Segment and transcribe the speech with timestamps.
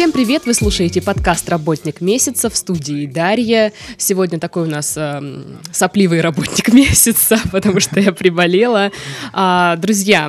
[0.00, 0.46] Всем привет!
[0.46, 3.70] Вы слушаете подкаст «Работник месяца» в студии Дарья.
[3.98, 8.92] Сегодня такой у нас э, сопливый работник месяца, потому что я приболела.
[9.34, 10.26] А, друзья,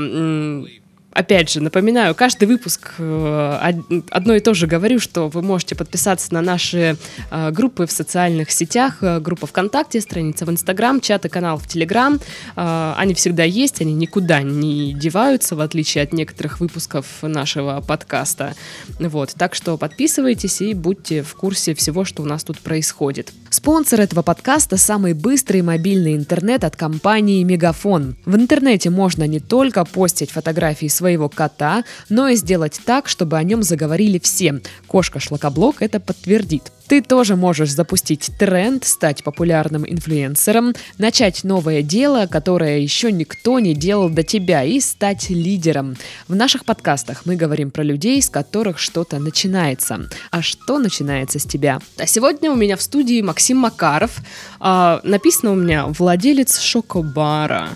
[1.13, 3.73] Опять же, напоминаю, каждый выпуск э,
[4.09, 6.95] одно и то же говорю, что вы можете подписаться на наши
[7.29, 11.67] э, группы в социальных сетях, э, группа ВКонтакте, страница в Инстаграм, чат и канал в
[11.67, 12.19] Телеграм.
[12.55, 18.55] Они всегда есть, они никуда не деваются, в отличие от некоторых выпусков нашего подкаста.
[18.99, 23.33] Вот, так что подписывайтесь и будьте в курсе всего, что у нас тут происходит.
[23.49, 28.15] Спонсор этого подкаста– самый быстрый мобильный интернет от компании Мегафон.
[28.25, 33.43] В интернете можно не только постить фотографии своего кота, но и сделать так, чтобы о
[33.43, 34.61] нем заговорили все.
[34.85, 36.71] Кошка-шлакоблок это подтвердит.
[36.87, 43.73] Ты тоже можешь запустить тренд, стать популярным инфлюенсером, начать новое дело, которое еще никто не
[43.73, 45.95] делал до тебя, и стать лидером.
[46.27, 50.07] В наших подкастах мы говорим про людей, с которых что-то начинается.
[50.29, 51.79] А что начинается с тебя?
[51.97, 54.17] А сегодня у меня в студии Максим Макаров.
[54.59, 57.69] А, написано у меня «Владелец шокобара»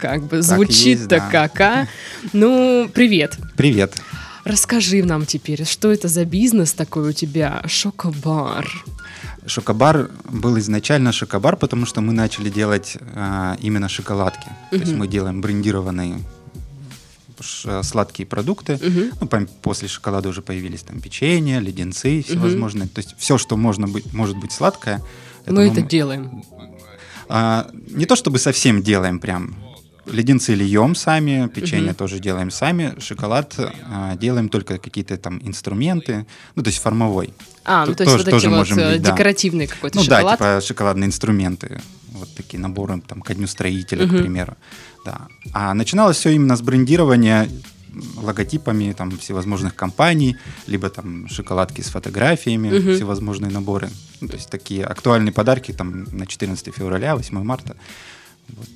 [0.00, 1.28] как бы звучит-то да.
[1.28, 1.88] как, а?
[2.32, 3.36] Ну, привет.
[3.56, 3.94] Привет.
[4.44, 8.66] Расскажи нам теперь, что это за бизнес такой у тебя, шокобар?
[9.46, 14.48] Шокобар был изначально шокобар, потому что мы начали делать а, именно шоколадки.
[14.48, 14.70] Uh-huh.
[14.70, 16.20] То есть мы делаем брендированные
[17.82, 18.74] сладкие продукты.
[18.74, 19.12] Uh-huh.
[19.20, 22.86] Ну, после шоколада уже появились там печенье, леденцы всевозможные.
[22.86, 22.94] Uh-huh.
[22.94, 25.02] То есть все, что можно быть, может быть сладкое.
[25.42, 26.42] Это мы, мы это делаем.
[27.28, 29.56] А, не то чтобы совсем делаем прям
[30.12, 31.98] Леденцы льем сами, печенье угу.
[31.98, 37.32] тоже делаем сами, шоколад э, делаем только какие-то там инструменты, ну, то есть формовой.
[37.64, 39.74] А, ну, то есть тоже, вот эти вот можем быть, декоративный да.
[39.74, 40.40] какой-то ну, шоколад?
[40.40, 41.80] Ну, да, типа шоколадные инструменты,
[42.12, 44.16] вот такие наборы там ко дню строителя, угу.
[44.16, 44.56] к примеру.
[45.04, 45.28] Да.
[45.52, 47.48] А начиналось все именно с брендирования
[48.16, 52.94] логотипами там всевозможных компаний, либо там шоколадки с фотографиями, угу.
[52.94, 53.90] всевозможные наборы.
[54.20, 57.76] Ну, то есть такие актуальные подарки там на 14 февраля, 8 марта.
[58.56, 58.68] Вот.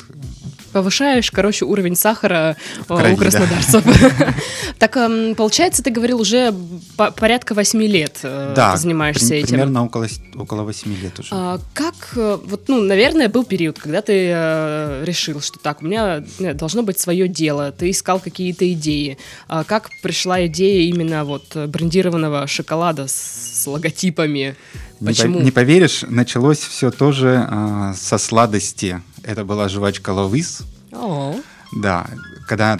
[0.72, 2.56] Повышаешь, короче, уровень сахара
[2.88, 3.84] крови, у краснодарцев.
[4.78, 6.52] Так, эм, получается, ты говорил, уже
[6.96, 9.50] порядка восьми лет э, да, занимаешься этим.
[9.50, 11.28] примерно около, около 8 лет уже.
[11.30, 15.86] А, как, э, вот, ну, наверное, был период, когда ты э, решил, что так, у
[15.86, 16.24] меня
[16.54, 19.16] должно быть свое дело, ты искал какие-то идеи.
[19.46, 24.56] А как пришла идея именно вот брендированного шоколада с логотипами?
[25.04, 25.40] Почему?
[25.40, 29.00] Не, поверишь, началось все тоже э, со сладости.
[29.24, 30.62] Это была жвачка Ловис.
[30.92, 31.42] Oh.
[31.72, 32.06] Да,
[32.46, 32.78] когда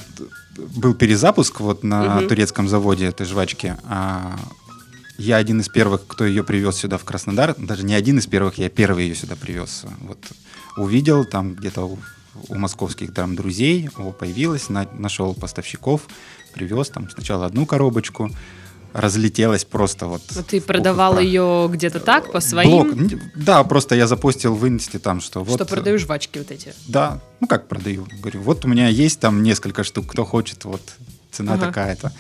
[0.56, 2.28] был перезапуск вот на угу.
[2.28, 4.38] турецком заводе этой жвачки, а,
[5.19, 7.55] я один из первых, кто ее привез сюда в Краснодар.
[7.56, 9.84] Даже не один из первых, я первый ее сюда привез.
[10.00, 10.19] Вот
[10.77, 11.99] увидел там где-то у,
[12.49, 16.03] у московских там друзей, о, появилась, на, нашел поставщиков,
[16.53, 18.31] привез там сначала одну коробочку,
[18.94, 20.22] разлетелась просто вот.
[20.34, 22.94] Но ты продавал ее где-то так, по своим?
[22.94, 23.21] Блок.
[23.34, 25.56] Да, просто я запустил в инсте там, что вот...
[25.56, 26.72] Что продаю жвачки вот эти?
[26.87, 28.06] Да, ну как продаю?
[28.21, 30.81] Говорю, вот у меня есть там несколько штук, кто хочет, вот
[31.32, 31.66] цена ага.
[31.66, 32.12] такая-то.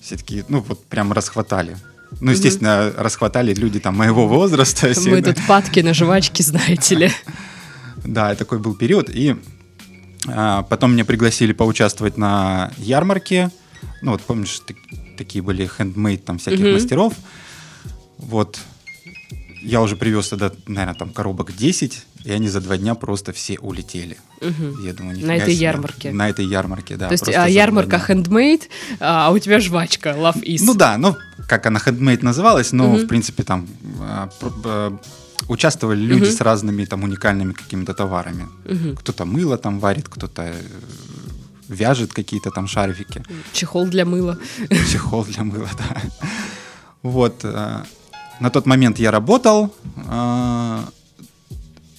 [0.00, 1.76] Все таки ну вот прям расхватали.
[2.20, 3.02] Ну, естественно, угу.
[3.02, 4.92] расхватали люди там моего возраста.
[5.06, 7.10] Мы тут падки на жвачки, знаете ли.
[8.02, 9.10] Да, такой был период.
[9.10, 9.36] И
[10.26, 13.50] а, потом меня пригласили поучаствовать на ярмарке.
[14.00, 14.62] Ну, вот помнишь,
[15.20, 16.72] такие были хендмейд там всяких mm-hmm.
[16.72, 17.12] мастеров.
[18.16, 18.58] Вот.
[19.62, 23.58] Я уже привез тогда, наверное, там коробок 10, и они за два дня просто все
[23.58, 24.16] улетели.
[24.40, 24.80] Угу.
[24.82, 25.66] Я думаю, на этой себе.
[25.66, 26.12] ярмарке.
[26.12, 27.08] На этой ярмарке, да.
[27.08, 30.60] То есть а, ярмарка хендмейд, а у тебя жвачка Love Is.
[30.62, 31.14] Ну да, ну
[31.46, 32.96] как она хендмейд называлась, но угу.
[32.96, 33.68] в принципе там
[34.00, 34.30] а,
[34.64, 34.98] а,
[35.48, 36.32] участвовали люди угу.
[36.32, 38.48] с разными там уникальными какими-то товарами.
[38.64, 38.96] Угу.
[38.96, 40.54] Кто-то мыло там варит, кто-то э,
[41.70, 43.22] вяжет какие-то там шарфики.
[43.52, 44.38] Чехол для мыла.
[44.92, 46.02] Чехол для мыла, да.
[47.02, 47.40] Вот.
[47.44, 47.84] Э,
[48.40, 50.78] на тот момент я работал, э,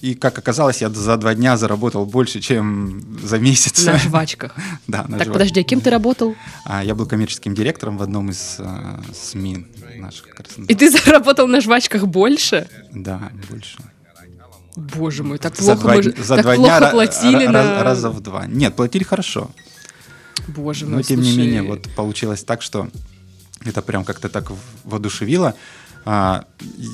[0.02, 3.86] и, как оказалось, я за два дня заработал больше, чем за месяц.
[3.86, 4.54] На жвачках.
[4.88, 5.32] Да, на Так, жвачках.
[5.32, 6.34] подожди, а кем ты работал?
[6.64, 9.66] А, я был коммерческим директором в одном из э, СМИ
[9.98, 10.26] наших
[10.68, 12.68] И ты заработал на жвачках больше?
[12.92, 13.78] Да, больше.
[14.74, 17.84] Боже мой, так за плохо, два, мы, за так два плохо дня платили раз, на...
[17.84, 18.46] раза в два.
[18.46, 19.50] Нет, платили хорошо.
[20.48, 21.36] Боже мой, Но тем слушай...
[21.36, 22.88] не менее, вот получилось так, что
[23.64, 24.52] это прям как-то так
[24.84, 25.54] воодушевило.
[26.04, 26.44] А,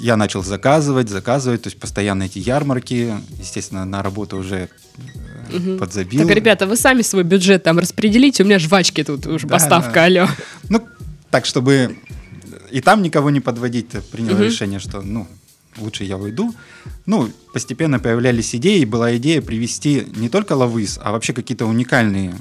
[0.03, 4.69] я начал заказывать, заказывать, то есть постоянно эти ярмарки, естественно, на работу уже
[5.55, 5.79] угу.
[5.79, 6.27] подзабил.
[6.27, 9.95] Так, ребята, вы сами свой бюджет там распределите, у меня жвачки тут уже да, поставка,
[9.95, 10.05] да.
[10.05, 10.29] алло.
[10.69, 10.87] Ну,
[11.31, 11.97] так, чтобы
[12.71, 14.43] и там никого не подводить, принял угу.
[14.43, 15.27] решение, что, ну,
[15.79, 16.55] лучше я уйду.
[17.07, 22.35] Ну, постепенно появлялись идеи, была идея привести не только лавыс, а вообще какие-то уникальные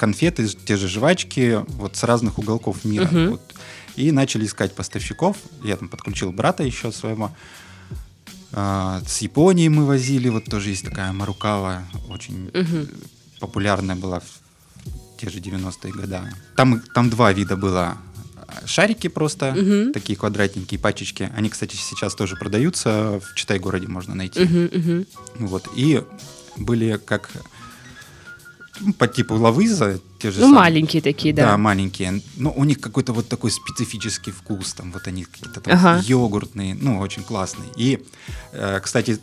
[0.00, 3.04] конфеты, те же жвачки, вот с разных уголков мира.
[3.04, 3.30] Uh-huh.
[3.32, 3.54] Вот.
[3.96, 5.36] И начали искать поставщиков.
[5.62, 7.30] Я там подключил брата еще своего.
[8.52, 12.88] А, с Японии мы возили, вот тоже есть такая Марукава, очень угу.
[13.40, 16.18] популярная была в те же 90-е годы.
[16.56, 17.98] Там, там два вида было.
[18.64, 19.92] Шарики просто, угу.
[19.92, 21.30] такие квадратненькие пачечки.
[21.36, 23.20] Они, кстати, сейчас тоже продаются.
[23.20, 24.42] В Читай-городе можно найти.
[24.42, 25.06] Угу, угу.
[25.46, 25.68] Вот.
[25.76, 26.02] И
[26.56, 27.30] были как
[28.98, 30.58] по типу лавыза, те же Ну, самые.
[30.60, 31.46] маленькие такие, да.
[31.46, 32.22] Да, маленькие.
[32.36, 36.02] Но у них какой-то вот такой специфический вкус, там вот они какие-то там ага.
[36.04, 37.68] йогуртные, ну, очень классные.
[37.76, 38.04] И,
[38.52, 39.18] э, кстати,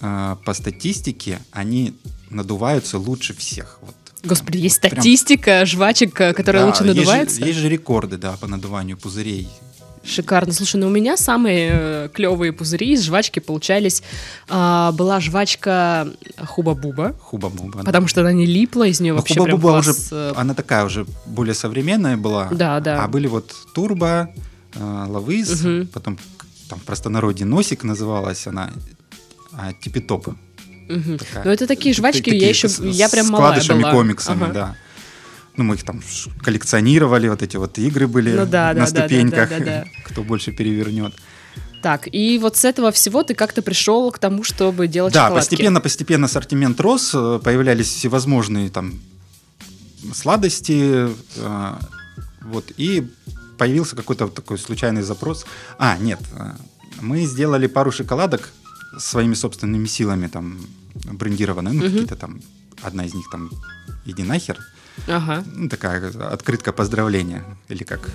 [0.00, 1.94] э, по статистике они
[2.30, 3.78] надуваются лучше всех.
[3.82, 3.94] Вот
[4.24, 5.66] Господи, есть вот статистика прям...
[5.66, 7.36] жвачек, которая да, лучше надувается?
[7.36, 9.48] Есть же, есть же рекорды, да, по надуванию пузырей.
[10.08, 10.52] Шикарно.
[10.52, 14.02] Слушай, ну у меня самые э, клевые пузыри из жвачки получались.
[14.48, 16.08] А, была жвачка
[16.38, 17.14] Хуба-Буба.
[17.20, 17.84] Хуба-Буба.
[17.84, 18.08] Потому да.
[18.08, 21.06] что она не липла, из нее Но вообще Хуба-Буба прям уже, э, она такая уже
[21.26, 22.48] более современная была.
[22.50, 23.04] Да, да.
[23.04, 24.30] А были вот Турбо,
[24.74, 25.86] э, Лавыз, угу.
[25.92, 26.18] потом
[26.68, 28.70] там в простонародье Носик называлась она,
[29.52, 30.34] а, Типи-Топы.
[30.88, 31.18] Угу.
[31.44, 33.92] Ну это такие жвачки, такие, я еще, я прям малая была.
[33.92, 34.52] комиксами, ага.
[34.52, 34.76] да
[35.58, 36.00] ну, мы их там
[36.42, 39.84] коллекционировали, вот эти вот игры были ну, да, на да, ступеньках, да, да, да, да.
[40.04, 41.14] кто больше перевернет.
[41.82, 45.50] Так, и вот с этого всего ты как-то пришел к тому, чтобы делать да, шоколадки.
[45.50, 49.00] постепенно-постепенно ассортимент рос, э, появлялись всевозможные там
[50.12, 51.74] сладости, э,
[52.42, 53.06] вот, и
[53.58, 55.46] появился какой-то такой случайный запрос.
[55.78, 56.52] А, нет, э,
[57.00, 58.52] мы сделали пару шоколадок
[58.98, 60.60] своими собственными силами, там,
[61.04, 61.90] брендированные, ну, угу.
[61.90, 62.40] какие-то там,
[62.82, 63.50] одна из них там,
[64.04, 64.58] иди нахер,
[65.06, 65.44] Ага.
[65.54, 67.44] Ну, такая открытка поздравления.
[67.68, 68.10] Или как...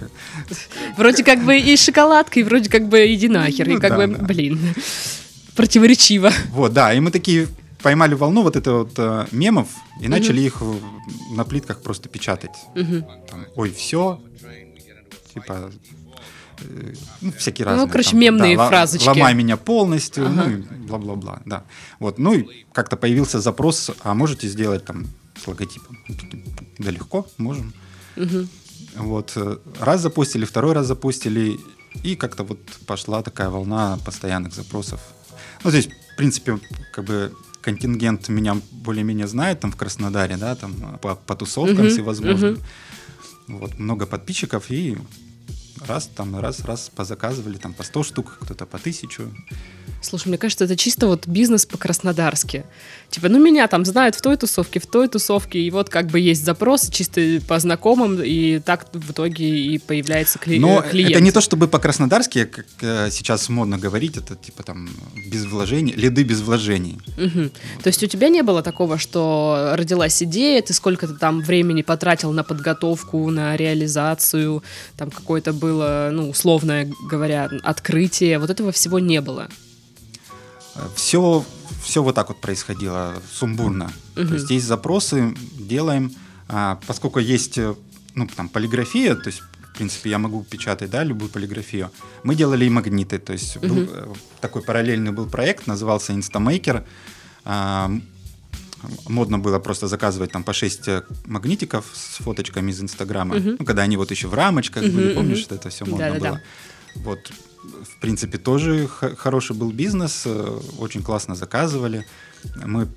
[0.97, 3.67] Вроде как бы и шоколадка, и вроде как бы иди нахер.
[3.67, 4.23] Ну, и как да, бы, да.
[4.23, 4.59] блин,
[5.55, 6.31] противоречиво.
[6.49, 7.47] Вот, да, и мы такие
[7.81, 9.67] поймали волну вот это вот э, мемов
[9.99, 10.11] и угу.
[10.11, 10.63] начали их
[11.31, 12.55] на плитках просто печатать.
[12.75, 13.07] Угу.
[13.29, 14.21] Там, Ой, все.
[15.33, 15.71] Типа,
[16.61, 17.85] э, ну, всякие разные.
[17.85, 19.07] Ну, короче, там, мемные да, фразочки.
[19.07, 20.45] Ломай меня полностью, ага.
[20.45, 21.63] ну, бла-бла-бла, да.
[21.99, 25.07] Вот, ну, и как-то появился запрос, а можете сделать там
[25.43, 25.97] с логотипом?
[26.79, 27.73] Да легко, можем.
[28.15, 28.47] Угу.
[28.95, 31.59] Вот, э, раз запустили, второй раз запустили,
[32.03, 35.01] и как-то вот пошла такая волна постоянных запросов.
[35.63, 36.59] Ну, здесь, в принципе,
[36.91, 41.89] как бы контингент меня более-менее знает, там в Краснодаре, да, там по, по тусовкам uh
[41.89, 42.55] всевозможным.
[42.55, 42.61] uh
[43.47, 44.97] Вот, много подписчиков, и
[45.87, 49.27] раз там, раз, раз позаказывали, там по 100 штук, кто-то по 1000.
[50.03, 52.65] Слушай, мне кажется, это чисто вот бизнес по-краснодарски.
[53.09, 56.19] Типа, ну меня там знают в той тусовке, в той тусовке, и вот как бы
[56.19, 61.11] есть запрос чисто по знакомым, и так в итоге и появляется кли- Но клиент.
[61.11, 64.89] это не то чтобы по-краснодарски, как э, сейчас модно говорить, это типа там
[65.31, 66.99] без вложений, лиды без вложений.
[67.17, 67.49] Угу.
[67.83, 72.31] То есть у тебя не было такого, что родилась идея, ты сколько-то там времени потратил
[72.31, 74.63] на подготовку, на реализацию,
[74.97, 79.47] там какое-то было, ну, условно говоря, открытие, вот этого всего не было?
[80.95, 81.45] Все,
[81.83, 83.91] все вот так вот происходило сумбурно.
[84.15, 84.27] Угу.
[84.27, 86.11] То есть есть запросы, делаем,
[86.47, 87.75] а, поскольку есть э,
[88.15, 91.89] ну, там, полиграфия, то есть в принципе, я могу печатать, да, любую полиграфию.
[92.23, 93.67] Мы делали и магниты, то есть угу.
[93.67, 96.83] был, э, такой параллельный был проект, назывался Instamaker.
[97.43, 97.91] А,
[99.07, 103.35] модно было просто заказывать там по 6 э, магнитиков с фоточками из Инстаграма.
[103.35, 103.49] Угу.
[103.59, 106.29] Ну, когда они вот еще в рамочках угу, были, помнишь, что это все модно Да-да-да.
[106.29, 106.41] было.
[106.95, 107.31] Вот
[107.63, 112.05] в принципе, тоже хороший был бизнес, э, очень классно заказывали.
[112.65, 112.87] Мы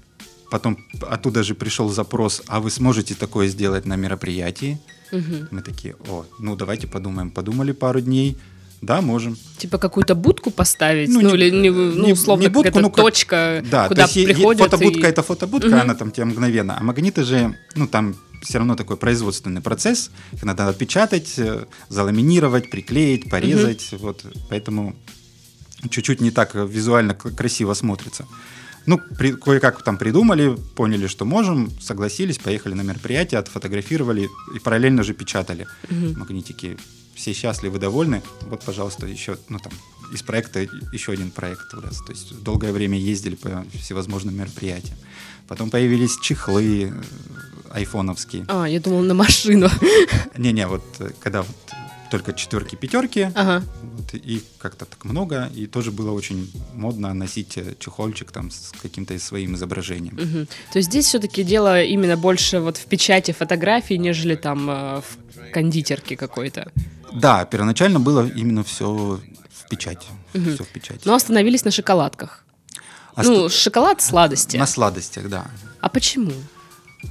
[0.51, 4.79] потом оттуда же пришел запрос, а вы сможете такое сделать на мероприятии?
[5.13, 5.49] Угу.
[5.51, 7.31] Мы такие, о, ну давайте подумаем.
[7.31, 8.37] Подумали пару дней,
[8.83, 9.37] да, можем.
[9.59, 13.65] Типа какую-то будку поставить, ну, ну не, или не, ну, условно не будку, ну, точка,
[13.71, 14.63] да, куда то есть приходят.
[14.63, 15.11] Фотобудка и...
[15.11, 15.77] это фотобудка, угу.
[15.77, 16.77] она там тебе мгновенно.
[16.79, 20.11] А магниты же, ну там все равно такой производственный процесс.
[20.33, 23.93] Их надо отпечатать, э, заламинировать, приклеить, порезать.
[23.93, 24.03] Угу.
[24.03, 24.95] Вот, поэтому
[25.91, 28.27] чуть-чуть не так визуально красиво смотрится.
[28.87, 35.03] Ну, при, кое-как там придумали, поняли, что можем, согласились, поехали на мероприятие, отфотографировали и параллельно
[35.03, 36.19] же печатали угу.
[36.19, 36.79] магнитики.
[37.17, 38.23] Все счастливы, довольны.
[38.43, 39.73] Вот, пожалуйста, еще, ну там,
[40.13, 40.61] из проекта
[40.93, 41.97] еще один проект у нас.
[42.03, 44.99] То есть долгое время ездили по всевозможным мероприятиям.
[45.49, 46.93] Потом появились чехлы,
[47.77, 48.45] айфоновские.
[48.49, 49.69] А, я думал на машину.
[50.37, 51.57] Не-не, вот э, когда вот
[52.11, 53.63] только четверки, пятерки, ага.
[53.83, 58.73] вот, и как-то так много, и тоже было очень модно носить э, чехольчик там с
[58.83, 60.15] каким-то своим изображением.
[60.15, 60.47] Угу.
[60.73, 65.53] То есть здесь все-таки дело именно больше вот в печати фотографий, нежели там э, в
[65.53, 66.73] кондитерке какой-то.
[67.13, 70.51] Да, первоначально было именно все в печати, угу.
[70.55, 71.01] все в печати.
[71.05, 72.45] Но остановились на шоколадках.
[73.15, 74.59] А ну, шоколад сладости.
[74.59, 75.47] На сладостях, да.
[75.81, 76.33] А почему?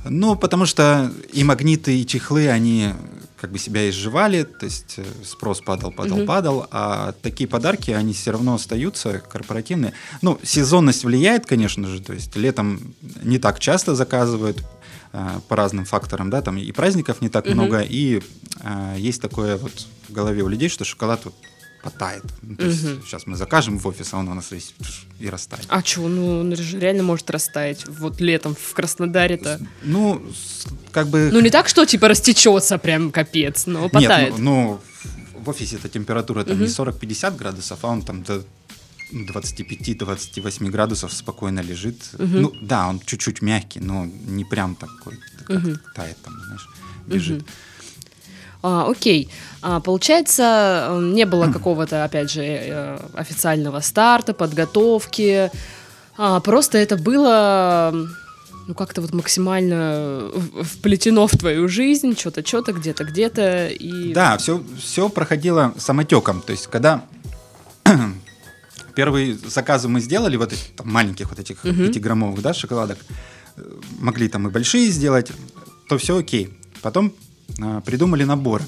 [0.04, 2.94] Ну, потому что и магниты, и чехлы, они
[3.40, 6.26] как бы себя изживали, то есть э, спрос падал, падал, угу.
[6.26, 9.94] падал, а такие подарки, они все равно остаются корпоративные.
[10.22, 14.64] Ну, сезонность влияет, конечно же, то есть летом не так часто заказывают
[15.14, 17.54] э, по разным факторам, да, там и праздников не так угу.
[17.54, 18.22] много, и
[18.62, 21.36] э, есть такое вот в голове у людей, что шоколад вот
[21.86, 22.24] потает.
[22.42, 22.72] Ну, то угу.
[22.72, 24.74] есть сейчас мы закажем в офис, а он у нас весь
[25.20, 25.66] и растает.
[25.70, 29.60] А что, ну он же реально может растаять вот летом в Краснодаре-то.
[29.84, 30.22] Ну,
[30.92, 31.30] как бы...
[31.32, 34.32] Ну не так, что типа растечется прям капец, но потает.
[34.32, 34.82] Нет, ну,
[35.34, 36.64] ну в офисе эта температура там угу.
[36.64, 38.44] не 40-50 градусов, а он там до
[39.14, 42.02] 25-28 градусов спокойно лежит.
[42.14, 42.26] Угу.
[42.26, 45.78] Ну да, он чуть-чуть мягкий, но не прям такой, как угу.
[45.94, 46.68] тает там, знаешь,
[47.08, 47.42] лежит.
[47.42, 47.50] Угу.
[48.68, 49.30] А, окей.
[49.62, 55.52] А, получается, не было какого-то, опять же, э, официального старта, подготовки.
[56.18, 57.94] А, просто это было
[58.68, 60.32] ну, как-то вот максимально
[60.64, 63.68] вплетено в твою жизнь, что-то, что-то, где-то, где-то.
[63.68, 64.14] И...
[64.14, 66.42] Да, все, все проходило самотеком.
[66.42, 67.06] То есть, когда
[68.96, 71.92] первые заказы мы сделали, вот этих там, маленьких вот этих uh-huh.
[71.92, 72.98] 5-граммовых, да, шоколадок,
[73.58, 73.62] э,
[74.00, 75.32] могли там и большие сделать,
[75.88, 76.52] то все окей.
[76.82, 77.14] Потом
[77.86, 78.62] придумали набор.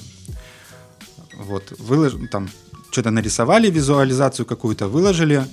[1.36, 2.14] Вот, вылож...
[2.30, 2.48] там
[2.90, 5.44] что-то нарисовали, визуализацию какую-то выложили.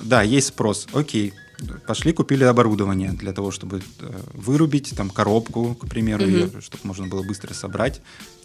[0.00, 1.32] Да, есть спрос, окей.
[1.86, 6.52] Пошли, купили оборудование для того, чтобы э, вырубить там коробку, к примеру, mm-hmm.
[6.54, 8.00] ее, чтобы можно было быстро собрать,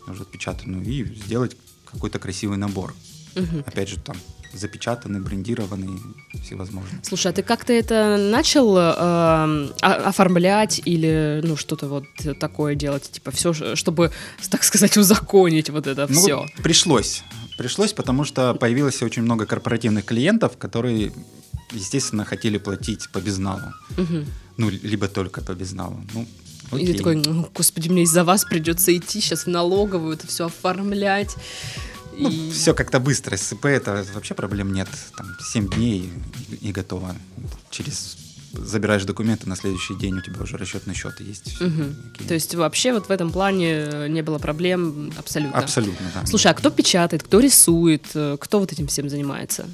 [0.07, 2.93] уже отпечатанную, и сделать какой-то красивый набор.
[3.35, 3.67] Mm-hmm.
[3.67, 4.15] Опять же, там
[4.53, 5.99] запечатаны, брендированы,
[6.43, 7.01] всевозможные.
[7.03, 12.05] Слушай, а ты как-то это начал э, оформлять или ну что-то вот
[12.39, 14.11] такое делать, типа все, чтобы,
[14.49, 16.37] так сказать, узаконить вот это ну, все?
[16.37, 17.23] Вот пришлось,
[17.57, 21.11] пришлось, потому что появилось очень много корпоративных клиентов, которые,
[21.71, 24.25] естественно, хотели платить по безналу, угу.
[24.57, 26.01] ну либо только по безналу.
[26.13, 26.25] Ну,
[26.71, 26.87] Окей.
[26.87, 30.47] И ты такой, ну, господи, мне из-за вас придется идти сейчас в налоговую, это все
[30.47, 31.35] оформлять.
[32.17, 32.51] Ну, и...
[32.51, 33.37] все как-то быстро.
[33.37, 34.87] СП это вообще проблем нет.
[35.17, 36.09] Там 7 дней
[36.61, 37.15] и, и готово.
[37.69, 38.17] Через
[38.53, 41.61] забираешь документы, на следующий день у тебя уже расчетный счет есть.
[41.61, 42.25] Угу.
[42.27, 45.59] То есть вообще вот в этом плане не было проблем абсолютно?
[45.59, 46.25] Абсолютно, да.
[46.25, 48.07] Слушай, а кто печатает, кто рисует,
[48.39, 49.65] кто вот этим всем занимается?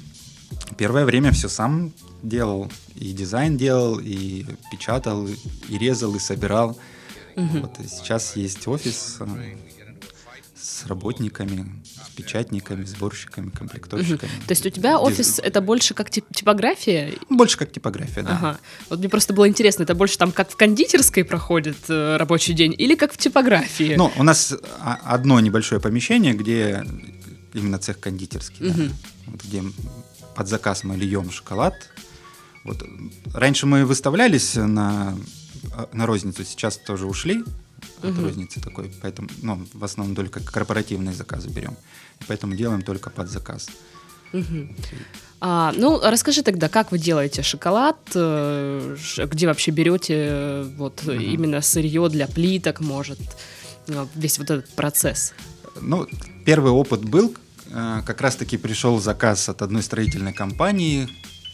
[0.76, 2.70] Первое время все сам делал.
[2.96, 6.76] И дизайн делал, и печатал, и резал, и собирал.
[7.36, 7.58] Угу.
[7.60, 9.18] Вот, и сейчас есть офис,
[10.62, 14.30] с работниками, с печатниками, сборщиками, комплектовщиками.
[14.30, 14.46] Угу.
[14.46, 17.14] То есть у тебя офис это больше как тип типография?
[17.28, 18.36] Больше как типография, да.
[18.36, 18.60] Ага.
[18.88, 22.74] Вот мне просто было интересно, это больше там как в кондитерской проходит э, рабочий день
[22.78, 23.94] или как в типографии?
[23.96, 26.84] Ну, у нас а, одно небольшое помещение, где
[27.54, 28.82] именно цех кондитерский, угу.
[28.82, 28.88] да,
[29.26, 29.62] вот где
[30.36, 31.74] под заказ мы льем шоколад.
[32.64, 32.84] Вот.
[33.34, 35.18] Раньше мы выставлялись на,
[35.92, 37.42] на розницу, сейчас тоже ушли
[38.02, 38.22] от угу.
[38.22, 41.76] розницы такой, поэтому, ну, в основном только корпоративные заказы берем,
[42.26, 43.68] поэтому делаем только под заказ.
[44.32, 44.68] Угу.
[45.40, 51.12] А, ну, расскажи тогда, как вы делаете шоколад, э, где вообще берете э, вот угу.
[51.12, 53.18] именно сырье для плиток, может,
[53.88, 55.34] ну, весь вот этот процесс?
[55.80, 56.06] Ну,
[56.44, 57.34] первый опыт был,
[57.70, 61.08] э, как раз-таки пришел заказ от одной строительной компании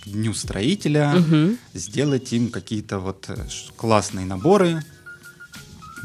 [0.05, 1.57] к дню строителя, угу.
[1.73, 3.31] сделать им какие-то вот
[3.77, 4.83] классные наборы,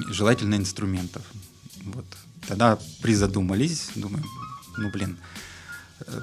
[0.09, 1.23] желательно инструментов.
[1.83, 2.05] Вот.
[2.47, 4.23] Тогда призадумались, думаю,
[4.77, 5.17] ну блин,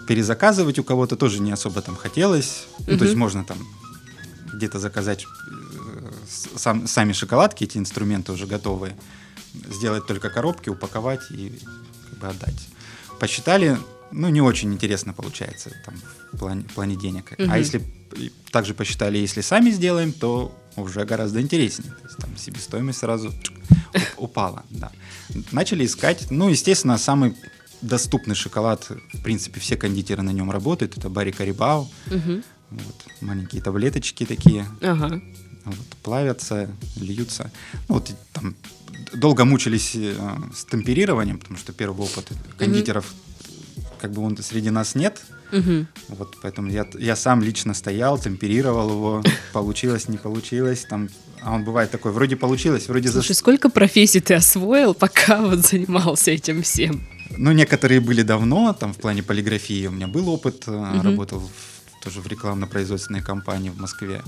[0.06, 2.66] перезаказывать у кого-то тоже не особо там хотелось.
[2.78, 2.84] Mm-hmm.
[2.88, 3.58] Ну, то есть можно там
[4.52, 6.10] где-то заказать э,
[6.56, 8.96] сам, сами шоколадки, эти инструменты уже готовые,
[9.68, 11.58] сделать только коробки, упаковать и
[12.10, 12.68] как бы отдать.
[13.18, 13.78] Посчитали,
[14.10, 15.94] ну, не очень интересно получается там,
[16.32, 17.32] в, плане, в плане денег.
[17.32, 17.48] Mm-hmm.
[17.50, 17.82] А если
[18.50, 21.92] также посчитали, если сами сделаем, то уже гораздо интереснее.
[21.92, 23.32] То есть там себестоимость сразу
[24.16, 24.64] упала.
[24.70, 24.90] Да.
[25.52, 26.30] Начали искать.
[26.30, 27.36] Ну, естественно, самый
[27.80, 30.98] доступный шоколад, в принципе, все кондитеры на нем работают.
[30.98, 31.88] Это Барри Карибау.
[32.06, 32.42] Угу.
[32.70, 34.66] Вот, маленькие таблеточки такие.
[34.80, 35.20] Ага.
[35.64, 37.50] Вот, плавятся, льются.
[37.88, 38.54] Ну, вот там
[39.14, 40.14] долго мучились э,
[40.54, 43.12] с темперированием, потому что первый опыт кондитеров,
[43.76, 43.86] угу.
[44.00, 45.20] как бы он среди нас нет.
[45.52, 45.86] Угу.
[46.08, 51.08] Вот, поэтому я, я сам лично стоял, темперировал его, получилось, не получилось, там,
[51.42, 53.08] а он бывает такой, вроде получилось, вроде...
[53.08, 53.38] Слушай, за...
[53.38, 57.06] сколько профессий ты освоил, пока вот занимался этим всем?
[57.36, 61.02] Ну, некоторые были давно, там, в плане полиграфии у меня был опыт, угу.
[61.02, 64.22] работал в, тоже в рекламно-производственной компании в Москве.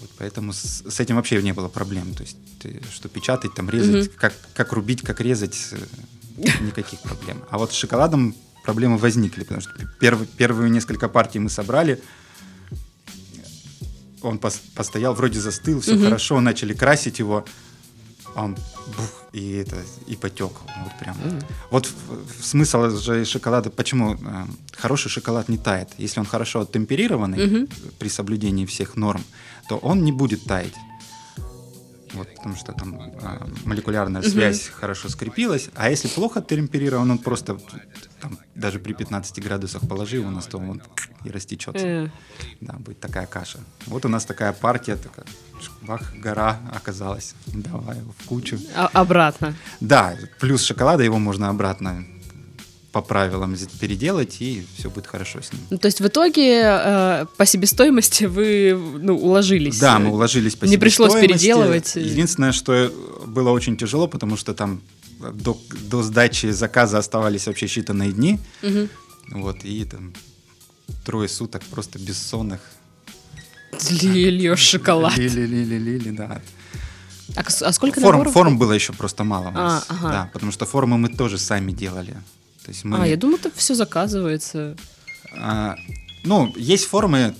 [0.00, 2.14] Вот, поэтому с, с этим вообще не было проблем.
[2.14, 4.14] То есть, ты, что печатать, там, резать, угу.
[4.18, 7.42] как, как рубить, как резать, э, никаких проблем.
[7.50, 12.00] А вот с шоколадом проблемы возникли, потому что перв, первые несколько партий мы собрали,
[14.22, 16.04] он пос, постоял, вроде застыл, все угу.
[16.04, 17.44] хорошо, начали красить его,
[18.34, 19.76] а он бух, и это
[20.06, 20.52] и потек.
[20.82, 21.16] Вот прям.
[21.16, 21.44] Mm.
[21.70, 21.88] Вот
[22.40, 25.88] смысл же шоколада, почему э, хороший шоколад не тает.
[25.98, 27.94] Если он хорошо темперированный mm-hmm.
[27.98, 29.22] при соблюдении всех норм,
[29.68, 30.74] то он не будет таять.
[32.12, 34.72] Вот, потому что там э, молекулярная связь mm-hmm.
[34.72, 35.70] хорошо скрепилась.
[35.74, 37.58] А если плохо темперирован, он просто
[38.20, 40.82] там, даже при 15 градусах положи его на стол, он
[41.24, 41.86] и растечется.
[41.86, 42.10] Mm.
[42.60, 43.58] Да, будет такая каша.
[43.86, 45.24] Вот у нас такая партия, такая
[45.82, 47.34] бах, гора оказалась.
[47.46, 48.58] Давай в кучу.
[48.74, 49.54] А обратно.
[49.80, 52.04] Да, плюс шоколада его можно обратно
[52.92, 55.62] по правилам переделать, и все будет хорошо с ним.
[55.70, 59.78] Ну, то есть в итоге э, по себестоимости вы ну, уложились?
[59.78, 61.96] Да, мы уложились по Не пришлось переделывать?
[61.96, 62.92] Единственное, что
[63.26, 64.82] было очень тяжело, потому что там
[65.18, 65.58] до,
[65.90, 68.38] до сдачи заказа оставались вообще считанные дни.
[68.62, 68.88] Угу.
[69.40, 70.12] Вот, и там
[71.04, 72.60] трое суток просто бессонных.
[73.90, 75.16] Лильешь шоколад.
[75.16, 76.42] Лили-лили-лили, да.
[77.36, 78.34] А, а сколько форм, наборов?
[78.34, 79.50] Форм было еще просто мало.
[79.54, 80.08] А, ага.
[80.08, 82.16] Да, потому что формы мы тоже сами делали.
[82.64, 83.02] То есть мы...
[83.02, 84.76] А, я думаю, это все заказывается.
[85.36, 85.76] А,
[86.24, 87.34] ну, есть формы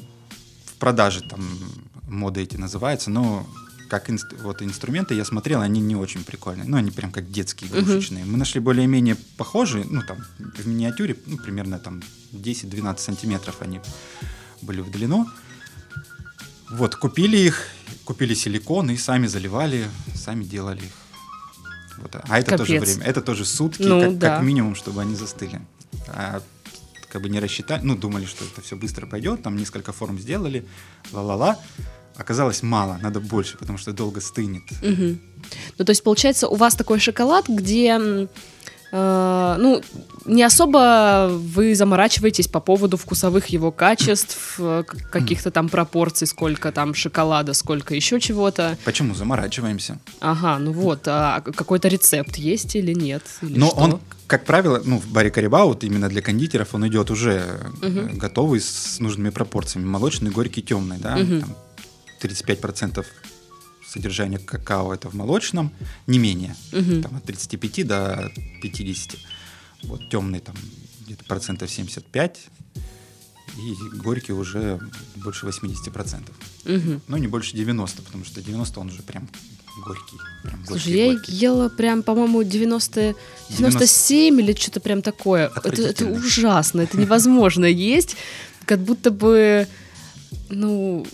[0.66, 1.40] в продаже, там
[2.08, 3.46] моды эти называются, но
[3.88, 6.66] как инст, вот инструменты я смотрел, они не очень прикольные.
[6.66, 8.24] Ну, они прям как детские, игрушечные.
[8.24, 8.30] Uh-huh.
[8.30, 12.02] Мы нашли более-менее похожие, ну, там, в миниатюре, ну, примерно там
[12.32, 13.80] 10-12 сантиметров они
[14.62, 15.26] были в длину.
[16.70, 17.66] Вот, купили их,
[18.04, 21.01] купили силикон и сами заливали, сами делали их.
[21.98, 22.16] Вот.
[22.28, 22.66] А это Капец.
[22.66, 24.36] тоже время, это тоже сутки, ну, как, да.
[24.36, 25.60] как минимум, чтобы они застыли.
[26.08, 26.42] А,
[27.08, 30.64] как бы не рассчитали, ну, думали, что это все быстро пойдет, там несколько форм сделали,
[31.12, 31.58] ла-ла-ла
[32.16, 34.62] оказалось мало, надо больше, потому что долго стынет.
[34.82, 35.18] Угу.
[35.78, 38.28] Ну, то есть, получается, у вас такой шоколад, где
[38.92, 39.82] э, ну,
[40.24, 46.94] не особо вы заморачиваетесь по поводу вкусовых его качеств, э, каких-то там пропорций, сколько там
[46.94, 48.76] шоколада, сколько еще чего-то.
[48.84, 49.98] Почему заморачиваемся?
[50.20, 53.22] Ага, ну вот, а какой-то рецепт есть или нет?
[53.42, 53.76] Или Но что?
[53.76, 58.16] он, как правило, ну, в баре Карибау, вот именно для кондитеров, он идет уже угу.
[58.16, 59.86] готовый с нужными пропорциями.
[59.86, 61.40] Молочный, горький, темный, да, угу.
[61.40, 61.56] там
[62.22, 63.04] 35%
[63.92, 65.72] содержания какао это в молочном,
[66.06, 67.02] не менее, угу.
[67.02, 69.16] там, от 35 до 50.
[69.84, 70.54] Вот темный там
[71.00, 72.38] где-то процентов 75,
[73.58, 74.80] и горький уже
[75.16, 76.34] больше 80 процентов.
[76.64, 77.02] Угу.
[77.08, 79.28] Но не больше 90, потому что 90 он уже прям
[79.84, 80.16] горький.
[80.42, 81.32] Прям Слушай, я горький.
[81.32, 83.14] ела прям, по-моему, 90,
[83.50, 84.42] 97 90...
[84.42, 85.50] или что-то прям такое.
[85.64, 88.16] Это, это ужасно, это невозможно есть.
[88.64, 89.66] Как будто бы,
[90.48, 91.06] ну,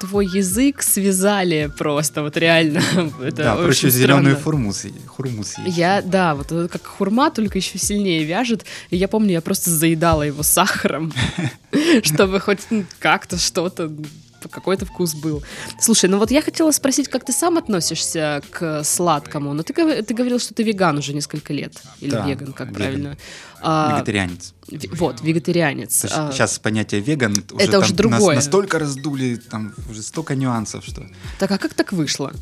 [0.00, 2.82] твой язык связали просто, вот реально.
[3.22, 5.76] это да, проще зеленую хурмус, хурмус есть.
[5.76, 8.64] Я, да, вот как хурма, только еще сильнее вяжет.
[8.90, 11.12] И я помню, я просто заедала его сахаром,
[12.02, 13.90] чтобы хоть ну, как-то что-то
[14.50, 15.42] какой-то вкус был.
[15.80, 19.52] Слушай, ну вот я хотела спросить, как ты сам относишься к сладкому?
[19.54, 19.72] Но ты,
[20.02, 21.82] ты говорил, что ты веган уже несколько лет.
[22.00, 22.74] Или да, веган, как веган.
[22.74, 23.16] правильно.
[23.60, 24.54] А, вегетарианец.
[24.92, 25.94] Вот, вегетарианец.
[26.02, 28.36] Сейчас а, понятие веган уже, это уже другое.
[28.36, 31.06] Нас настолько раздули, там уже столько нюансов, что...
[31.38, 32.32] Так, а как так вышло?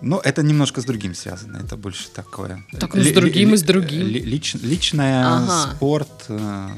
[0.00, 1.58] Ну, это немножко с другим связано.
[1.58, 2.64] Это больше такое.
[2.78, 4.06] Так, ну, с другим и с другим.
[4.06, 5.74] Лич, личное, ага.
[5.74, 6.24] спорт.
[6.28, 6.68] Э,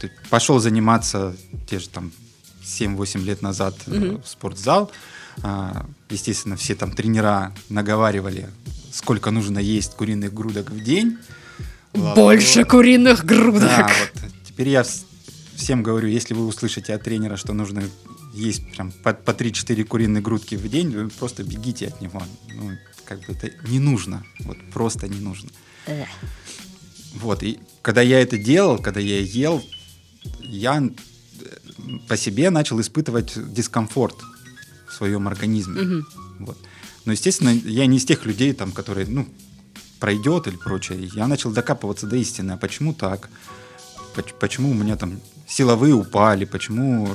[0.00, 1.34] ты пошел заниматься
[1.68, 2.12] те же там
[2.68, 4.22] 7-8 лет назад mm-hmm.
[4.22, 4.90] в спортзал.
[5.42, 8.48] А, естественно, все там тренера наговаривали,
[8.92, 11.18] сколько нужно есть куриных грудок в день.
[11.92, 12.68] Больше вот.
[12.68, 13.62] куриных грудок.
[13.62, 14.32] Да, вот.
[14.44, 14.84] Теперь я
[15.54, 17.82] всем говорю, если вы услышите от тренера, что нужно
[18.34, 22.22] есть прям по, по 3-4 куриные грудки в день, вы просто бегите от него.
[22.54, 22.72] Ну,
[23.04, 24.24] как бы это не нужно.
[24.40, 25.50] Вот просто не нужно.
[27.14, 29.64] Вот, и когда я это делал, когда я ел,
[30.40, 30.82] я
[32.08, 34.16] по себе начал испытывать дискомфорт
[34.88, 35.80] в своем организме.
[35.80, 36.04] Угу.
[36.40, 36.58] Вот.
[37.04, 39.26] Но, естественно, я не из тех людей, там, которые, ну,
[39.98, 41.10] пройдет или прочее.
[41.14, 42.52] Я начал докапываться до истины.
[42.52, 43.30] А почему так?
[44.40, 46.44] Почему у меня там силовые упали?
[46.44, 47.08] Почему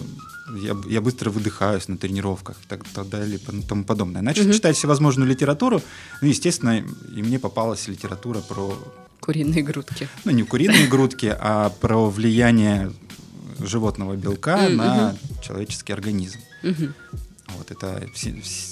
[0.56, 4.22] я, я быстро выдыхаюсь на тренировках и так, так далее и тому подобное.
[4.22, 4.54] Начал угу.
[4.54, 5.82] читать всевозможную литературу.
[6.22, 8.78] Ну, естественно, и мне попалась литература про...
[9.20, 10.10] Куриные грудки.
[10.26, 12.92] Ну, не куриные грудки, а про влияние
[13.68, 14.76] животного белка mm-hmm.
[14.76, 16.40] на человеческий организм.
[16.64, 16.94] Mm-hmm.
[17.58, 18.08] Вот это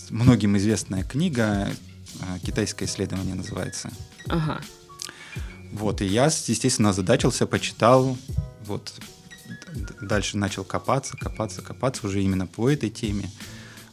[0.09, 1.69] многим известная книга,
[2.21, 3.91] а, китайское исследование называется.
[4.27, 4.61] Ага.
[5.71, 8.17] Вот, и я, естественно, озадачился, почитал,
[8.65, 8.93] вот,
[10.01, 13.29] дальше начал копаться, копаться, копаться уже именно по этой теме.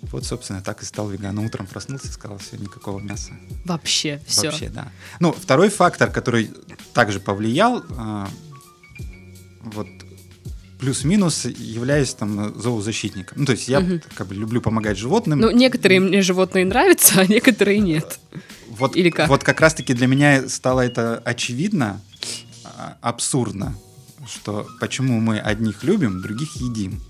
[0.00, 1.46] Вот, собственно, так и стал веганом.
[1.46, 3.32] Утром проснулся и сказал, все, никакого мяса.
[3.64, 4.50] Вообще, все.
[4.50, 4.92] Вообще, да.
[5.18, 6.52] Ну, второй фактор, который
[6.94, 8.28] также повлиял, а,
[9.60, 9.88] вот
[10.78, 13.38] плюс-минус являюсь там зоозащитником.
[13.40, 14.00] Ну, то есть я Мгм.
[14.14, 15.40] как бы люблю помогать животным.
[15.40, 18.18] Ну, некоторые мне животные нравятся, а некоторые нет.
[18.68, 19.28] вот, или как?
[19.28, 22.00] Вот как раз-таки для меня стало это очевидно,
[22.64, 23.74] а, абсурдно,
[24.32, 27.00] что почему мы одних любим, других едим.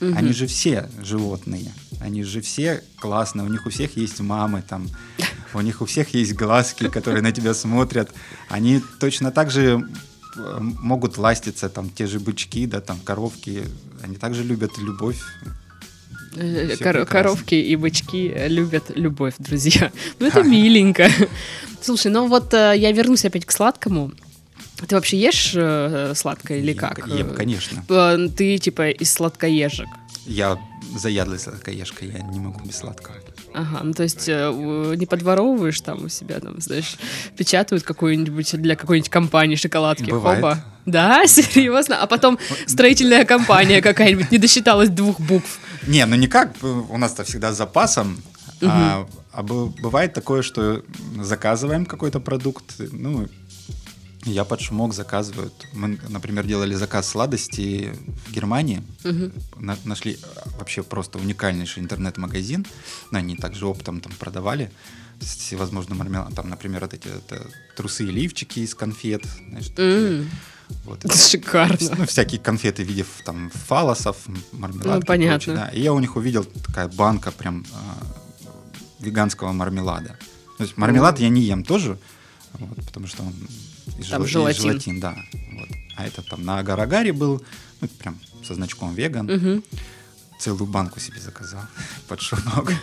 [0.00, 0.16] Мгм.
[0.18, 1.72] Они же все животные.
[2.00, 3.46] Они же все классные.
[3.46, 4.88] У них у всех есть мамы, там,
[5.54, 8.10] у них у всех есть глазки, которые на тебя смотрят.
[8.48, 9.80] Они точно так же э,
[10.36, 13.64] могут ластиться, там, те же бычки, да, там, коровки.
[14.02, 15.18] Они также любят любовь.
[16.36, 17.04] Э, Всё кор- прекрасно.
[17.06, 19.92] коровки и бычки любят любовь, друзья.
[20.18, 21.08] Ну, это миленько.
[21.82, 24.12] Слушай, ну вот э, я вернусь опять к сладкому.
[24.88, 27.06] Ты вообще ешь э, сладкое или Ем, как?
[27.06, 27.84] ем, конечно.
[27.88, 29.88] Э, Ты типа из сладкоежек.
[30.26, 30.58] Я
[30.96, 33.16] заядлый сладкоежка, я не могу без сладкого.
[33.54, 36.96] Ага, ну то есть э, не подворовываешь там у себя, там, знаешь,
[37.36, 40.10] печатают какую-нибудь для какой-нибудь компании шоколадки.
[40.10, 40.40] Бывает.
[40.40, 40.64] Хоба.
[40.86, 42.00] Да, серьезно?
[42.00, 45.58] А потом строительная компания какая-нибудь не досчиталась двух букв.
[45.86, 48.22] Не, ну никак, у нас-то всегда с запасом.
[48.64, 50.82] А, а бы- бывает такое, что
[51.20, 53.28] заказываем какой-то продукт, ну,
[54.24, 55.52] я под шумок заказывают.
[55.72, 57.90] Мы, например, делали заказ сладостей
[58.26, 59.32] в Германии, Мгм.
[59.56, 62.64] На- нашли а, вообще просто уникальнейший интернет-магазин,
[63.10, 64.70] ну, они также оптом там продавали
[65.20, 69.70] с всевозможным мармеладом, там, например, вот эти это, трусы и лифчики из конфет, знаешь.
[69.76, 70.30] М,
[70.84, 71.76] Вот, это Шикарно.
[71.98, 74.16] ну, всякие конфеты в виде там фалосов,
[74.52, 74.88] мармеладки.
[74.88, 75.36] Ну, и понятно.
[75.36, 75.68] прочее, да.
[75.68, 78.06] И я у них увидел такая банка прям а,
[79.00, 80.16] веганского мармелада.
[80.58, 81.98] То есть мармелад я не ем тоже,
[82.58, 83.32] вот, потому что он
[83.98, 84.62] из Там жела- из желатин.
[84.62, 85.16] желатин, да.
[85.52, 85.68] Вот.
[85.96, 87.42] А это там на агар-агаре был,
[87.80, 89.26] ну, прям со значком веган.
[89.26, 89.64] Мгм.
[90.38, 91.62] Целую банку себе заказал
[92.08, 92.72] под шумок.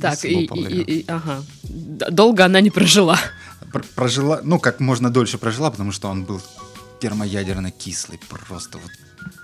[0.00, 1.42] Так, и, и- и- ага.
[1.64, 3.18] Долго она не прожила.
[3.72, 6.40] Пр- Прожила, ну, как можно дольше прожила, потому что он был
[7.00, 8.90] термоядерно кислый, просто вот,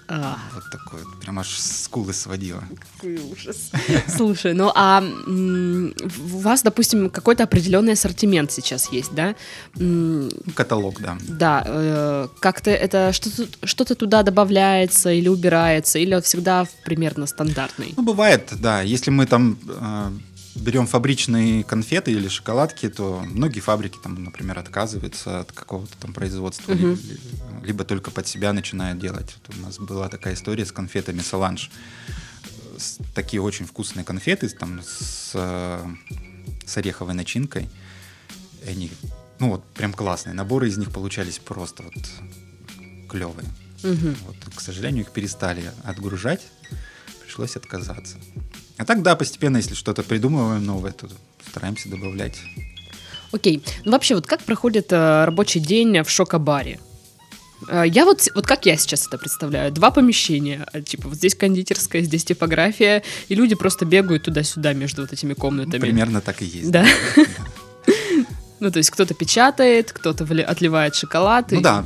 [0.07, 2.63] А, вот такой, вот, прям аж скулы сводило.
[2.93, 3.71] какой ужас.
[4.09, 9.35] Слушай, ну а у вас, допустим, какой-то определенный ассортимент сейчас есть, да?
[9.77, 11.17] Ну, Каталог, да.
[11.27, 17.95] Да, э, как-то это что-то, что-то туда добавляется или убирается, или он всегда примерно стандартный.
[17.97, 18.83] Ну, бывает, да.
[18.83, 20.11] Если мы там э,
[20.55, 26.73] берем фабричные конфеты или шоколадки, то многие фабрики, там, например, отказываются от какого-то там производства,
[26.73, 27.19] ли- ли-
[27.63, 29.37] либо только под себя начинают делать.
[29.49, 31.71] Вот у нас была такая история с конфетами Соланж.
[32.79, 35.87] С- Такие очень вкусные конфеты там, с, э,
[36.67, 37.69] с ореховой начинкой.
[38.65, 38.91] И они,
[39.41, 40.35] ну вот, прям классные.
[40.35, 43.49] Наборы из них получались просто вот клевые.
[43.83, 44.17] Мгм.
[44.27, 46.41] Вот, к сожалению, их перестали отгружать,
[47.25, 48.17] пришлось отказаться.
[48.77, 51.09] А так, да, постепенно, если что-то придумываем новое, то
[51.49, 52.39] стараемся добавлять.
[53.33, 53.63] Окей.
[53.85, 56.81] Ну вообще, вот как проходит э, рабочий день в шокобаре?
[57.69, 61.35] Э, Я вот, вот как я сейчас это представляю, два помещения, э, типа вот здесь
[61.35, 65.81] кондитерская, здесь типография, и люди просто бегают туда-сюда между вот этими Ну, комнатами.
[65.81, 66.71] примерно так и есть.
[66.71, 66.85] Да.
[68.61, 71.51] Ну, то есть кто-то печатает, кто-то отливает шоколад.
[71.51, 71.85] Ну да,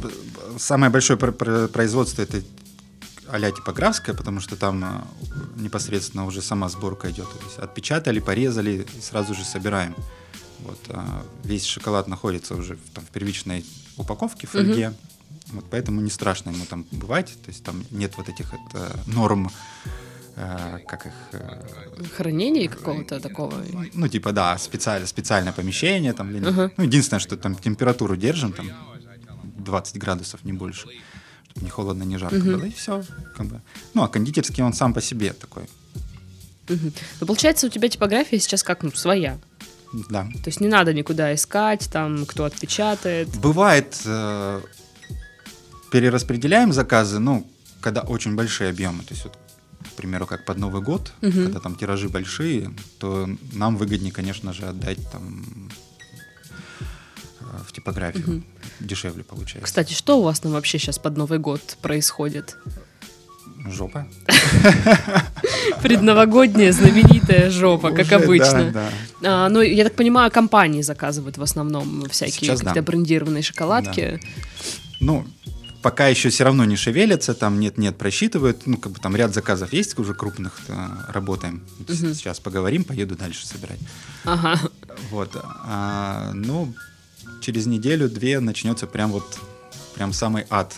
[0.58, 2.40] самое большое пр- пр- производство это
[3.30, 7.30] а-ля типографское, потому что там э, непосредственно уже сама сборка идет.
[7.30, 9.94] То есть отпечатали, порезали и сразу же собираем.
[10.60, 13.64] Вот, а весь шоколад находится уже в, там, в первичной
[13.96, 14.92] упаковке, в фольге.
[15.52, 17.36] Вот, поэтому не страшно ему там бывать.
[17.44, 19.50] То есть там нет вот этих это, норм,
[20.36, 21.12] э, как их...
[22.16, 23.54] Хранение какого-то такого.
[23.94, 26.12] ну, типа, да, специально, специальное помещение.
[26.12, 26.34] Там.
[26.44, 26.70] Ага.
[26.76, 28.70] Ну, единственное, что там температуру держим, там
[29.58, 30.88] 20 градусов, не больше.
[31.60, 32.52] Не холодно, не жарко Мгм.
[32.52, 33.02] было, и все.
[33.36, 33.60] Как бы.
[33.94, 35.64] Ну, а кондитерский он сам по себе такой.
[36.68, 36.92] Мгм.
[37.20, 39.38] Ну, получается, у тебя типография сейчас как, ну, своя.
[40.10, 40.24] Да.
[40.44, 43.28] То есть не надо никуда искать, там, кто отпечатает.
[43.40, 44.60] Бывает, э,
[45.90, 47.46] перераспределяем заказы, ну,
[47.80, 49.02] когда очень большие объемы.
[49.04, 49.38] То есть, вот,
[49.84, 51.44] к примеру, как под Новый год, Мгм.
[51.44, 55.70] когда там тиражи большие, то нам выгоднее, конечно же, отдать там
[57.66, 58.24] в типографию.
[58.26, 58.44] Мгм.
[58.80, 59.64] Дешевле получается.
[59.64, 62.56] Кстати, что у вас там вообще сейчас под Новый год происходит?
[63.66, 64.06] Жопа.
[65.82, 68.90] Предновогодняя знаменитая жопа, как обычно.
[69.22, 74.20] А, ну, я так понимаю, компании заказывают в основном всякие какие-то брендированные шоколадки.
[75.00, 75.26] Ну,
[75.82, 78.66] пока еще все равно не шевелятся, там нет-нет, просчитывают.
[78.66, 81.62] Ну, как бы там ряд заказов есть уже крупных, э, работаем.
[81.88, 83.78] Сейчас поговорим, поеду дальше собирать.
[84.24, 84.58] Ага.
[85.10, 85.30] Вот.
[85.34, 86.74] А, ну,
[87.48, 89.38] через неделю-две начнется прям вот,
[89.94, 90.74] прям самый ад.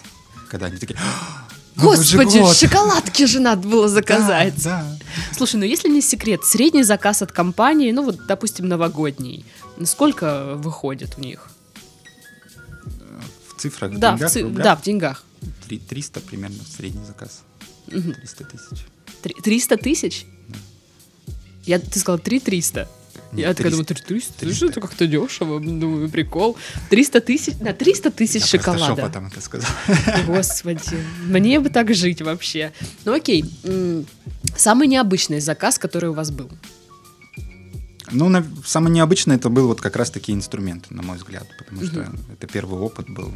[0.48, 0.96] Когда они такие...
[1.00, 4.62] «А, же Господи, год!» шоколадки же надо было заказать.
[4.62, 4.87] Да,
[5.37, 9.44] Слушай, ну если не секрет, средний заказ от компании, ну вот, допустим, новогодний,
[9.85, 11.48] сколько выходит у них?
[13.48, 15.24] В цифрах, в да, в деньгах, ци- в да, в деньгах.
[15.66, 17.42] три- 300 примерно средний заказ.
[17.88, 18.87] 300 тысяч.
[19.22, 20.24] Три- 300 тысяч?
[21.66, 22.88] Я, ты сказал 3 300.
[23.32, 24.06] Я Нет, такая думаю, 300.
[24.08, 24.66] 300, 300, 300.
[24.66, 26.56] это как-то дешево, думаю, прикол.
[26.88, 28.96] 300 тысяч, на 300 тысяч Я шоколада.
[28.96, 29.70] шепотом это сказал.
[30.26, 30.80] Господи,
[31.26, 32.72] мне бы так жить вообще.
[33.04, 33.44] Ну окей,
[34.56, 36.50] самый необычный заказ, который у вас был.
[38.12, 42.06] Ну, на- самое необычное это был вот как раз-таки инструмент, на мой взгляд, потому что
[42.32, 43.32] это первый опыт был.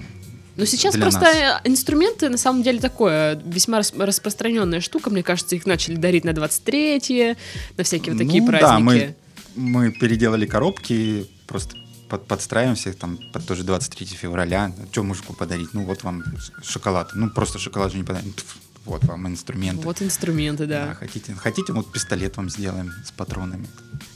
[0.56, 1.60] Ну сейчас просто нас.
[1.64, 5.10] инструменты на самом деле такое весьма рас- распространенная штука.
[5.10, 7.36] Мне кажется, их начали дарить на 23
[7.76, 8.70] на всякие вот такие Ну, праздники.
[8.72, 9.16] Да, мы,
[9.56, 11.76] мы переделали коробки, просто
[12.08, 14.72] под, подстраиваемся там под тоже 23 февраля.
[14.92, 15.72] Что мужику подарить?
[15.72, 16.22] Ну, вот вам
[16.62, 17.10] шоколад.
[17.14, 18.36] Ну, просто шоколад же не подарить.
[18.36, 19.82] Пф, Вот вам инструменты.
[19.82, 20.86] Вот инструменты, да.
[20.86, 23.66] Да, хотите, хотите, вот пистолет вам сделаем с патронами.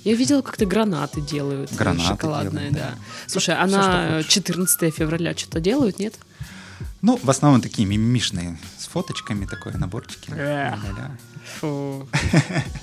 [0.05, 1.73] Я видела, как ты гранаты делают.
[1.75, 2.91] Гранаты Шоколадные, делаем, да.
[2.91, 2.99] да.
[3.27, 4.33] Слушай, Всё, а что на хочешь.
[4.33, 6.15] 14 февраля что-то делают, нет?
[7.01, 10.31] Ну, в основном такие мимишные, с фоточками, такое, наборчики.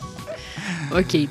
[0.92, 1.30] Окей.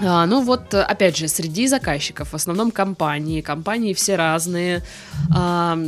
[0.00, 4.82] А, ну вот, опять же, среди заказчиков, в основном компании, компании все разные.
[5.34, 5.78] А,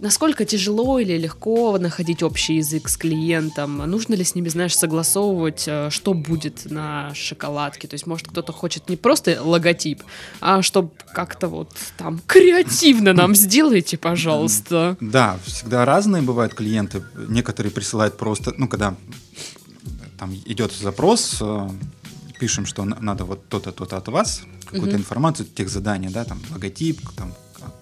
[0.00, 3.78] насколько тяжело или легко находить общий язык с клиентом?
[3.78, 7.88] Нужно ли с ними, знаешь, согласовывать, э, что будет на шоколадке?
[7.88, 10.02] То есть, может, кто-то хочет не просто логотип,
[10.40, 14.96] а чтобы как-то вот там креативно нам сделайте, пожалуйста.
[15.00, 17.02] Да, всегда разные бывают клиенты.
[17.28, 18.94] Некоторые присылают просто, ну, когда
[20.18, 21.68] там идет запрос, э,
[22.40, 24.98] пишем, что на- надо вот то-то, то-то от вас, какую-то Мгм.
[25.00, 27.34] информацию, тех задания, да, там логотип, там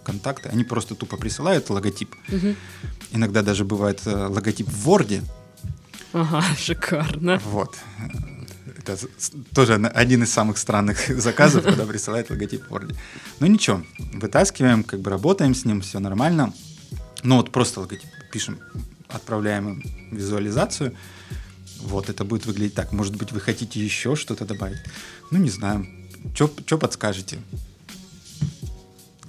[0.05, 0.49] контакты.
[0.49, 2.15] Они просто тупо присылают логотип.
[2.29, 2.55] Мгм.
[3.13, 5.23] Иногда даже бывает э, логотип в Word.
[6.13, 7.41] Ага, шикарно.
[7.45, 7.77] Вот.
[8.79, 8.97] Это
[9.55, 12.95] тоже один из самых странных заказов, когда присылают логотип в Word.
[13.41, 13.83] Ну ничего,
[14.15, 16.53] вытаскиваем, как бы работаем с ним, все нормально.
[17.23, 18.59] Ну вот просто логотип пишем,
[19.09, 20.93] отправляем им визуализацию.
[21.81, 22.93] Вот, это будет выглядеть так.
[22.93, 24.79] Может быть, вы хотите еще что-то добавить?
[25.31, 25.87] Ну, не знаю.
[26.35, 27.39] Что подскажете?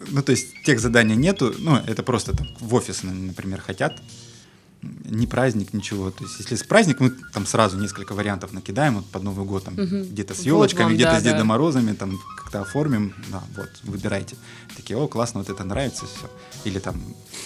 [0.10, 1.54] Ну, то есть, тех заданий нету.
[1.58, 4.02] Ну, это просто там в офис, например, хотят.
[5.06, 6.12] Не праздник, ничего.
[6.12, 9.64] То есть, если с праздник, мы там сразу несколько вариантов накидаем вот под Новый год,
[9.64, 10.04] там Мгм.
[10.04, 11.32] где-то с Вот елочками, вам, где-то да, с да.
[11.32, 13.14] Дедом Морозами, там как-то оформим.
[13.32, 14.36] Да, вот, выбирайте.
[14.76, 16.30] Такие, о, классно, вот это нравится, все.
[16.66, 16.96] Или там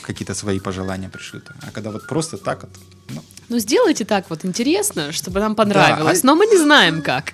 [0.01, 1.43] какие-то свои пожелания пришлют.
[1.61, 2.71] А когда вот просто так вот,
[3.09, 6.23] ну, Ну, сделайте так вот интересно, чтобы нам понравилось.
[6.23, 7.33] а- Но мы не знаем как.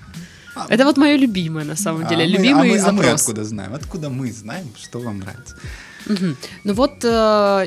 [0.55, 2.23] А, Это вот мое любимое, на самом а деле.
[2.25, 3.21] мы- любимый а мы, а мы запрос.
[3.21, 3.73] откуда знаем?
[3.75, 5.55] Откуда мы знаем, что вам нравится?
[6.07, 6.35] Мгм.
[6.63, 7.65] Ну вот, э,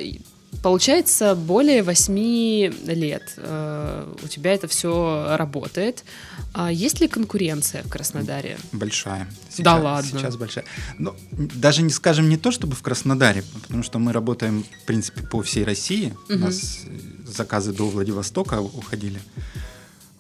[0.63, 6.05] получается, более восьми лет э, у тебя это все работает.
[6.53, 8.59] А есть ли конкуренция в Краснодаре?
[8.73, 9.29] Большая.
[9.59, 10.11] Да ладно.
[10.19, 10.65] Сейчас большая.
[10.99, 15.23] Ну, даже не скажем не то, чтобы в Краснодаре, потому что мы работаем, в принципе,
[15.23, 16.15] по всей России.
[16.29, 16.41] У Мгм.
[16.43, 19.21] нас э, заказы до Владивостока уходили.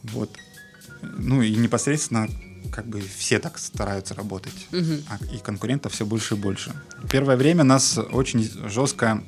[0.04, 0.30] Вот.
[1.02, 2.28] Ну и непосредственно
[2.72, 4.52] как бы все так стараются работать.
[4.72, 6.72] А- И конкурентов все больше и больше.
[7.10, 9.22] Первое время нас очень жестко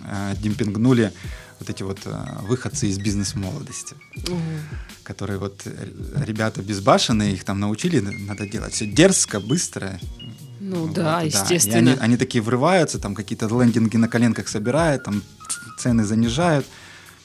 [0.00, 1.12] э, демпингнули
[1.60, 3.94] вот эти вот э, выходцы из бизнес-молодости
[4.28, 4.40] Мгм.
[5.02, 5.88] которые вот э,
[6.26, 9.98] ребята безбашенные, их там научили, надо делать все дерзко, быстро.
[10.60, 11.78] Ну Вот, да, И естественно.
[11.92, 15.22] они, они такие врываются, там какие-то лендинги на коленках собирают, там
[15.78, 16.66] цены занижают.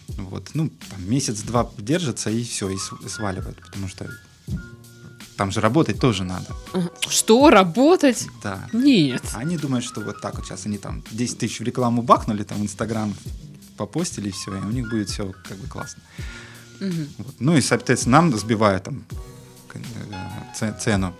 [0.07, 4.05] Вот, ну, там месяц-два держатся и все, и, и сваливают, потому что
[5.37, 6.45] там же работать тоже надо.
[7.09, 8.27] Что, работать?
[8.43, 8.67] Да.
[8.73, 9.21] Нет.
[9.33, 12.43] А Они думают, что вот так вот сейчас они там 10 тысяч в рекламу бахнули,
[12.43, 13.13] там Инстаграм
[13.77, 16.01] попостили, и все, и у них будет все как бы классно.
[16.79, 17.07] Мгм.
[17.17, 17.35] Вот.
[17.39, 19.03] Ну и, соответственно, нам сбивают там
[19.73, 19.79] э,
[20.55, 21.13] це- цену.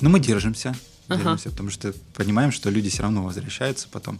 [0.00, 0.74] Но мы держимся,
[1.08, 1.16] Ага.
[1.18, 4.18] держимся, потому что понимаем, что люди все равно возвращаются потом.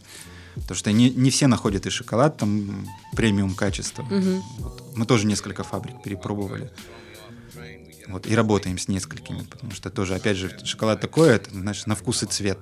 [0.55, 4.03] Потому что не, не все находят и шоколад там премиум качества.
[4.11, 4.43] Мгм.
[4.59, 4.83] Вот.
[4.97, 6.71] Мы тоже несколько фабрик перепробовали.
[8.11, 11.95] Вот, и работаем с несколькими, потому что тоже, опять же, шоколад такой, это, знаешь, на
[11.95, 12.59] вкус и цвет.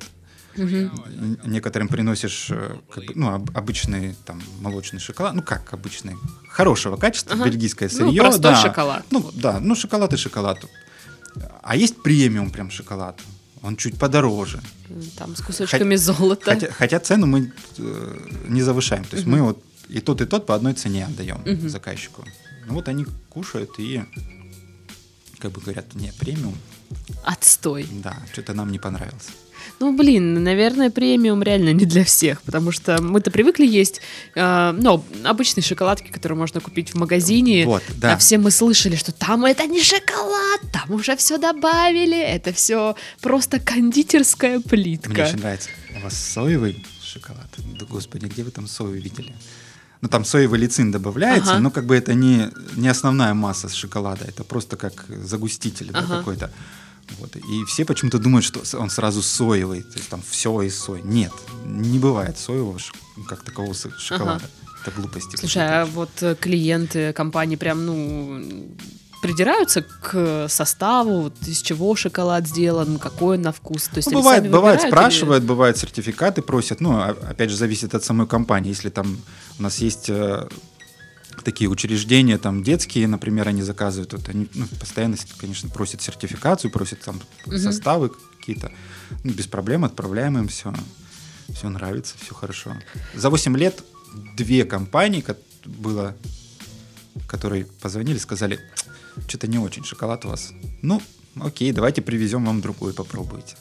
[0.56, 6.16] Н- Некоторым приносишь э, как бы, ну, об- обычный там молочный шоколад, ну как обычный,
[6.48, 7.44] хорошего качества, Ага.
[7.44, 8.22] бельгийское Ну, сырье.
[8.22, 8.62] простой да.
[8.62, 9.04] шоколад.
[9.10, 10.58] Ну да, ну шоколад и шоколад.
[11.62, 13.20] А есть премиум прям шоколад,
[13.62, 14.60] он чуть подороже.
[15.16, 16.44] Там с кусочками золота.
[16.54, 18.16] Хотя, хотя цену мы э,
[18.48, 19.36] не завышаем, то есть Мгм.
[19.38, 21.68] мы вот и тот и тот по одной цене отдаем Мгм.
[21.68, 22.24] заказчику.
[22.66, 24.02] Ну вот они кушают и
[25.38, 26.56] как бы говорят, не премиум,
[27.24, 27.86] Отстой.
[27.90, 29.28] да, что-то нам не понравилось.
[29.80, 34.00] Ну, блин, наверное, премиум реально не для всех, потому что мы-то привыкли есть,
[34.34, 37.64] э, ну, обычные шоколадки, которые можно купить в магазине.
[37.64, 38.14] Вот, да.
[38.14, 42.96] А все мы слышали, что там это не шоколад, там уже все добавили, это все
[43.20, 45.10] просто кондитерская плитка.
[45.10, 45.70] Мне очень нравится.
[45.96, 47.48] У вас соевый шоколад?
[47.78, 49.32] Да господи, где вы там сою видели?
[50.00, 51.60] Ну там соевый лицин добавляется, Ага.
[51.60, 56.18] но как бы это не, не основная масса шоколада, это просто как загуститель да, Ага.
[56.18, 56.50] какой-то.
[57.18, 57.34] Вот.
[57.36, 61.00] И все почему-то думают, что с- он сразу соевый, то есть там все из сои.
[61.02, 61.32] Нет,
[61.64, 62.78] не бывает соевого
[63.26, 64.44] как такового с- шоколада.
[64.82, 65.36] Это глупости.
[65.36, 68.42] Слушай, а вот э, клиенты компании прям, ну,
[69.22, 73.84] придираются к составу, вот из чего шоколад сделан, какой он на вкус?
[73.84, 76.80] То есть Ну, бывает, бывает спрашивают, бывает сертификаты просят.
[76.80, 78.68] Ну, а- опять же, зависит от самой компании.
[78.70, 79.18] Если там
[79.58, 80.46] у нас есть э,
[81.44, 87.00] такие учреждения, там детские, например, они заказывают, вот они ну, постоянно, конечно, просят сертификацию, просят
[87.00, 87.58] там Мгм.
[87.58, 88.70] составы какие-то.
[89.24, 90.72] Ну, без проблем отправляем им все.
[91.54, 92.76] Все нравится, все хорошо.
[93.14, 93.82] За 8 лет
[94.36, 96.14] две компании ко- было,
[97.26, 98.60] которые позвонили, сказали,
[99.26, 100.52] что-то не очень шоколад у вас.
[100.82, 101.02] Ну,
[101.40, 103.56] окей, давайте привезем вам другой, попробуйте.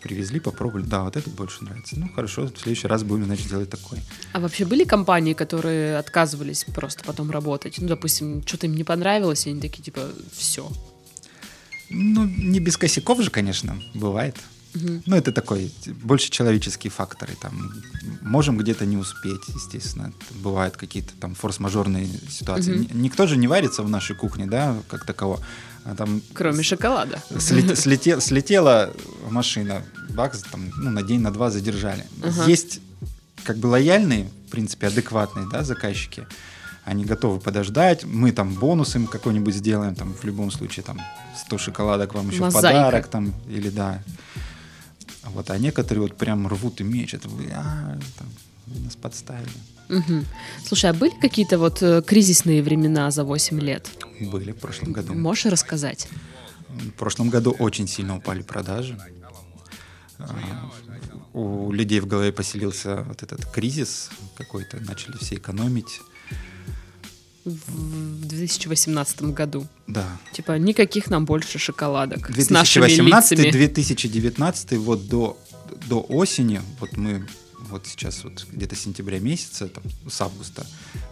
[0.00, 0.84] Привезли, попробовали.
[0.84, 1.98] Да, вот этот больше нравится.
[1.98, 3.98] Ну, хорошо, в следующий раз будем, значит, делать такой.
[4.32, 7.78] А вообще были компании, которые отказывались просто потом работать?
[7.78, 10.70] Ну, допустим, что-то им не понравилось, и они такие, типа, все.
[11.90, 14.36] Ну, не без косяков же, конечно, бывает.
[15.06, 15.72] Ну, это такой,
[16.04, 17.34] больше человеческие факторы.
[17.40, 17.72] Там,
[18.22, 20.12] можем где-то не успеть, естественно.
[20.42, 22.78] Бывают какие-то там форс-мажорные ситуации.
[22.78, 25.40] Ни- Никто же не варится в нашей кухне, да, как таково.
[25.84, 27.22] А там Кроме шоколада.
[27.38, 28.92] слет- слете- слетела
[29.30, 32.04] машина, бакс, там, ну, на день, на два задержали.
[32.22, 32.44] Ага.
[32.46, 32.80] Есть
[33.44, 36.26] как бы лояльные, в принципе, адекватные, да, заказчики.
[36.84, 40.98] Они готовы подождать, мы там бонус им какой-нибудь сделаем, там, в любом случае, там,
[41.46, 42.68] 100 шоколадок вам еще в Мозаика.
[42.78, 44.02] подарок, там, или да.
[45.34, 48.28] Вот, а некоторые вот прям рвут и мечут, «Вы, а, там,
[48.66, 49.50] вы нас подставили.
[49.88, 50.26] Мгм.
[50.66, 53.88] Слушай, а были какие-то вот э, кризисные времена за 8 лет?
[54.20, 55.14] Были в прошлом году.
[55.14, 56.08] Можешь рассказать?
[56.68, 58.98] В прошлом году очень сильно упали продажи.
[60.18, 60.70] А,
[61.32, 66.00] У людей в голове поселился вот этот кризис какой-то, начали все экономить.
[67.48, 69.66] В 2018 году.
[69.86, 70.06] Да.
[70.32, 73.50] Типа, никаких нам больше шоколадок с нашими лицами.
[73.50, 75.38] 2018-2019, вот до,
[75.86, 77.26] до осени, вот мы
[77.70, 80.66] вот сейчас вот где-то с сентября месяца, там, с августа,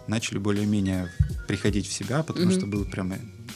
[0.07, 1.11] начали более-менее
[1.47, 2.57] приходить в себя, потому Мгм.
[2.57, 3.13] что был прям,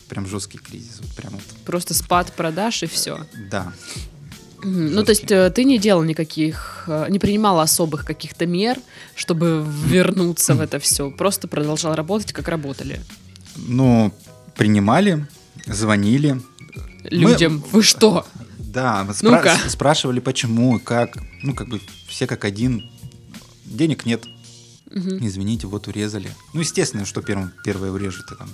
[0.07, 0.99] прям жесткий кризис.
[1.01, 3.25] Вот прям вот, Просто спад продаж и все.
[3.49, 3.73] да.
[4.63, 8.77] Ну, то есть э, ты не делал никаких, э, не принимал особых каких-то мер,
[9.15, 11.09] чтобы вернуться в это все.
[11.11, 13.01] Просто продолжал работать, как работали.
[13.55, 14.13] Ну,
[14.55, 15.25] принимали,
[15.65, 16.41] звонили.
[17.03, 17.63] Людям.
[17.71, 18.25] Вы что?
[18.59, 21.17] Да, мы спра- спрашивали, почему, как.
[21.43, 22.89] Ну, как бы все как один.
[23.65, 24.25] Денег нет.
[24.91, 25.25] Мгм.
[25.25, 26.29] Извините, вот урезали.
[26.53, 28.49] Ну, естественно, что первым, первое урежут, там,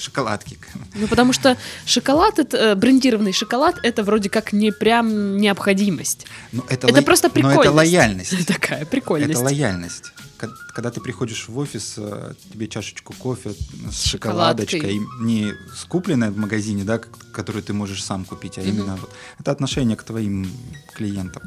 [0.00, 0.58] шоколадки.
[0.94, 1.56] Ну, потому что
[1.86, 6.26] шоколад, это, э, брендированный шоколад, это вроде как не прям необходимость.
[6.52, 7.60] Но это, Это ло- просто Но прикольность.
[7.64, 8.46] это лояльность.
[8.46, 9.30] Такая прикольность.
[9.32, 10.12] Это лояльность.
[10.38, 13.50] Ко- Когда ты приходишь в офис, э, тебе чашечку кофе
[13.90, 14.66] с шоколадкой.
[14.66, 17.00] шоколадочкой, не скупленная в магазине, да,
[17.32, 20.50] которую ты можешь сам купить, а именно вот это отношение к твоим
[20.94, 21.42] клиентам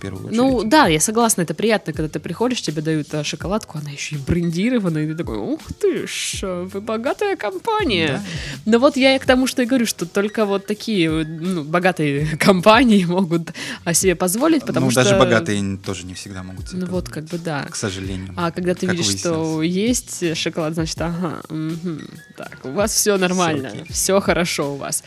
[0.00, 0.36] первую очередь.
[0.36, 4.16] Ну да, я согласна, это приятно, когда ты приходишь, тебе дают э, шоколадку, она еще
[4.16, 8.22] и брендированная, и ты такой, ух ты ж, вы богатая компания.
[8.64, 8.72] Да.
[8.72, 13.04] Но вот я к тому, что и говорю, что только вот такие ну, богатые компании
[13.04, 13.52] могут
[13.84, 15.04] о себе позволить, потому ну, что...
[15.04, 17.66] даже богатые тоже не всегда могут себе Ну вот позволить, как бы да.
[17.70, 18.32] К сожалению.
[18.36, 20.22] А когда ты видишь, что выяснилось.
[20.22, 23.84] есть шоколад, значит, ага, мгм, так, у вас все нормально, окей.
[23.90, 25.04] все хорошо у вас.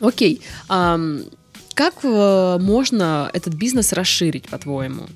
[0.00, 1.24] Окей, ам,
[1.74, 5.06] как э, можно этот бизнес расширить, по-твоему?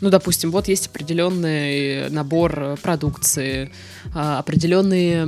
[0.00, 3.70] Ну, допустим, вот есть определенный набор э, продукции,
[4.14, 5.26] а, определенные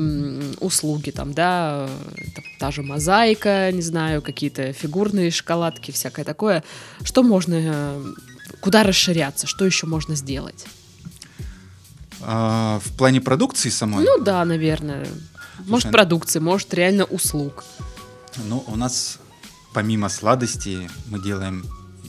[0.61, 6.65] услуги, там, да, э, там, та же мозаика, не знаю, какие-то фигурные шоколадки, всякое такое.
[7.03, 7.97] Что можно,
[8.61, 10.65] куда расширяться, что еще можно сделать?
[12.23, 15.07] А, в плане продукции самой, Ну да, наверное.
[15.67, 17.65] Может, продукции, может, реально услуг.
[18.49, 19.19] ну, у нас
[19.73, 21.65] помимо сладостей мы делаем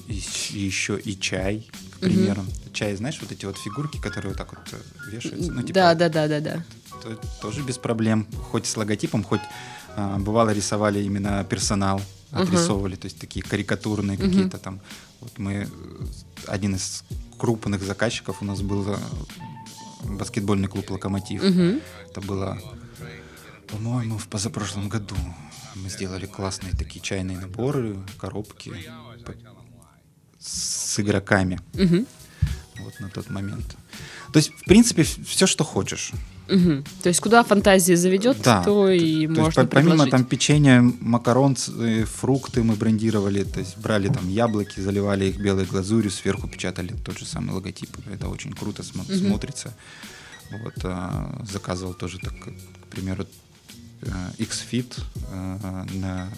[0.07, 2.43] ещ- еще и чай, к примеру.
[2.73, 5.51] Чай, знаешь, вот эти вот фигурки, которые вот так вот э, вешаются.
[5.51, 6.63] Ну, типа, Да, да, да, да, да.
[7.01, 8.25] то- тоже без проблем.
[8.51, 9.41] Хоть с логотипом, хоть
[9.95, 12.01] а, бывало рисовали именно персонал,
[12.31, 14.27] отрисовывали, то есть такие карикатурные Мгм.
[14.27, 14.79] какие-то там.
[15.21, 15.67] Вот мы э,
[16.47, 17.03] один из
[17.37, 18.97] крупных заказчиков у нас был э,
[20.03, 21.43] баскетбольный клуб Локомотив.
[21.43, 21.79] Мгм.
[22.09, 22.57] Это было,
[23.67, 25.15] по-моему, в позапрошлом году.
[25.75, 28.71] Мы сделали классные такие чайные наборы, коробки
[30.39, 32.05] с игроками Мгм.
[32.79, 33.75] вот на тот момент.
[34.31, 36.11] То есть, в принципе, все, что хочешь.
[36.49, 36.83] Мгм.
[37.01, 38.63] То есть, куда фантазия заведет, Да.
[38.63, 40.11] то и То есть, можно по- помимо предложить.
[40.11, 45.65] там печенья, макарон, э, фрукты мы брендировали, то есть брали там яблоки, заливали их белой
[45.65, 47.89] глазурью, сверху печатали тот же самый логотип.
[48.11, 49.17] Это очень круто смо- Мгм.
[49.27, 49.73] смотрится.
[50.51, 53.25] Вот, а, заказывал тоже, так, к примеру,
[54.37, 55.01] X-Fit
[55.31, 56.31] э, на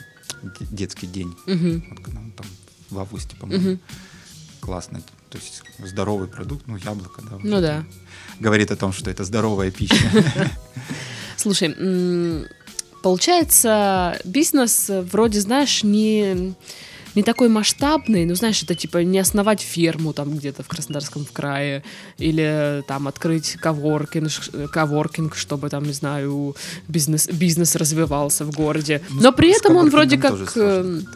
[0.71, 1.35] детский день.
[1.45, 1.83] Мгм.
[1.89, 2.45] Вот, когда он там
[2.89, 3.69] в августе, по-моему.
[3.71, 3.79] Мгм.
[4.59, 5.01] Классно.
[5.29, 7.37] То есть здоровый продукт, ну, яблоко, да.
[7.43, 7.83] Ну да.
[8.39, 9.95] Говорит о том, что это здоровая пища.
[11.37, 11.75] Слушай,
[13.03, 16.55] получается, бизнес э, вроде, знаешь, не,
[17.15, 21.83] не такой масштабный, ну, знаешь, это типа не основать ферму там где-то в Краснодарском крае,
[22.17, 24.31] или там открыть коворкинг,
[24.71, 26.55] коворкинг, чтобы там, не знаю,
[26.87, 29.01] бизнес, бизнес развивался в городе.
[29.09, 30.49] Ну, Но при этом он вроде как...
[30.49, 31.07] сложно эм.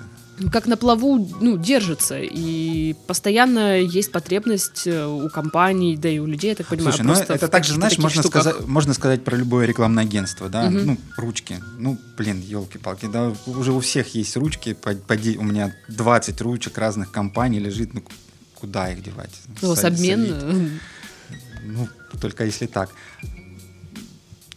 [0.52, 6.26] Как на плаву, ну, держится, и постоянно есть потребность э, у компаний, да и у
[6.26, 8.44] людей, я так понимаю, Слушай, ну это также, знаешь, можно штуках.
[8.44, 10.86] сказать, можно сказать про любое рекламное агентство, да, Мгм.
[10.86, 15.76] ну, ручки, ну, блин, елки-палки, да, уже у всех есть ручки, по- поди- у меня
[15.90, 18.04] 20 ручек разных компаний лежит, ну,
[18.56, 19.32] куда их девать?
[19.62, 20.70] Ну, с обмен, э,
[21.66, 21.88] Ну,
[22.22, 22.90] только если так.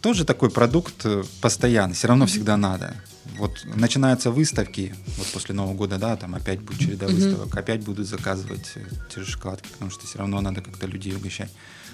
[0.01, 2.93] Тоже такой продукт э, постоянный, все равно всегда надо.
[3.37, 7.15] Вот начинаются выставки, вот после Нового года, да, там опять будет череда Мгм.
[7.15, 8.81] выставок, опять будут заказывать э,
[9.13, 11.49] те же шоколадки, потому что все равно надо как-то людей угощать.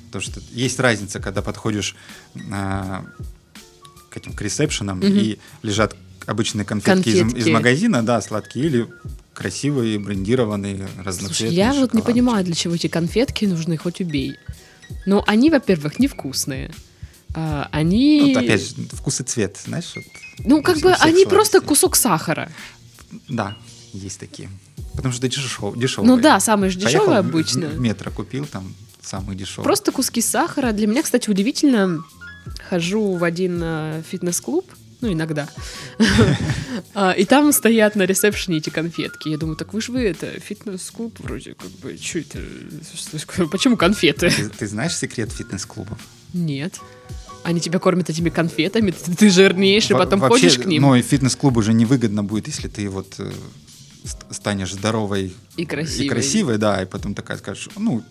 [0.07, 1.95] Потому что есть разница, когда подходишь
[2.51, 3.05] а,
[4.09, 5.17] к этим к ресепшенам Мгм.
[5.17, 7.39] и лежат обычные конфетки, Из, Конфетки.
[7.41, 8.87] из магазина, да, сладкие, или
[9.33, 12.11] красивые, брендированные, разноцветные Слушай, я вот не шоколадки.
[12.11, 14.35] понимаю, для чего эти конфетки нужны, хоть убей.
[15.05, 16.71] Ну, они, во-первых, невкусные.
[17.35, 18.19] А, они...
[18.21, 20.03] Ну, Вот опять же, вкус и цвет, знаешь, вот
[20.45, 21.67] ну, как бы они просто сладостей.
[21.67, 22.51] кусок сахара.
[23.27, 23.55] Да,
[23.93, 24.49] есть такие.
[24.95, 26.07] Потому что дешев, дешевые.
[26.09, 27.65] Ну да, самые же Поехал, дешевые в- обычно.
[27.79, 29.63] Метро купил, там самый дешевый.
[29.63, 30.71] Просто куски сахара.
[30.71, 32.03] Для меня, кстати, удивительно.
[32.69, 34.65] Хожу в один э, фитнес-клуб,
[35.01, 35.47] ну, иногда.
[36.93, 39.29] А, И там стоят на ресепшене эти конфетки.
[39.29, 42.39] Я думаю, так вы же вы это, фитнес-клуб вроде, как бы, что это?
[43.51, 44.29] Почему конфеты?
[44.29, 45.99] Ты, ты знаешь секрет фитнес-клубов?
[46.33, 46.79] Нет.
[47.43, 50.81] Они тебя кормят этими конфетами, ты, ты жирнейший, Во- потом вообще, ходишь к ним.
[50.81, 53.31] Ну, и фитнес-клуб уже невыгодно будет, если ты вот э,
[54.03, 56.05] ст- станешь здоровой И красивой.
[56.05, 58.03] и красивой, да, и потом такая скажешь, ну,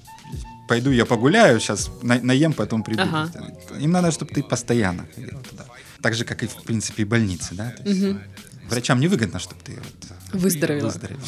[0.66, 3.02] пойду я погуляю, сейчас наем, потом приду.
[3.02, 3.30] Ага.
[3.78, 5.66] Им надо, чтобы ты постоянно ходил туда.
[6.02, 7.70] Так же, как и, в принципе, и больницы, да?
[7.70, 8.20] То есть, Мгм.
[8.68, 10.86] Врачам невыгодно, чтобы ты вот, э, Выздоровела.
[10.86, 11.20] выздоровела.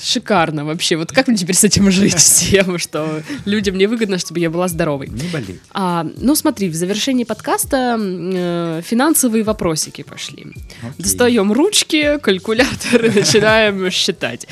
[0.00, 0.96] Шикарно вообще.
[0.96, 4.50] Вот как мне теперь с этим жить, с тем, что людям не выгодно, чтобы я
[4.50, 5.08] была здоровой?
[5.08, 5.60] Не болей.
[5.72, 10.46] А, ну, смотри, в завершении подкаста э, финансовые вопросики пошли.
[10.80, 10.92] Окей.
[10.98, 14.46] Достаем ручки, калькулятор и начинаем считать.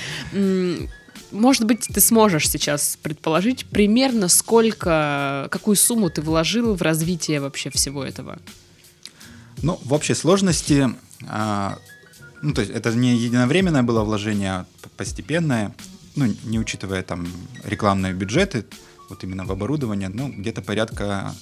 [1.31, 7.71] Может быть, ты сможешь сейчас предположить примерно сколько, какую сумму ты вложил в развитие вообще
[7.71, 8.39] всего этого?
[9.61, 10.91] Ну, в общей сложности,
[11.27, 11.79] а,
[12.45, 14.67] ну, то есть это не единовременное было вложение, а
[14.97, 15.75] постепенное,
[16.17, 17.27] ну, не учитывая там
[17.65, 18.65] рекламные бюджеты,
[19.11, 21.35] вот именно в оборудование, ну, где-то порядка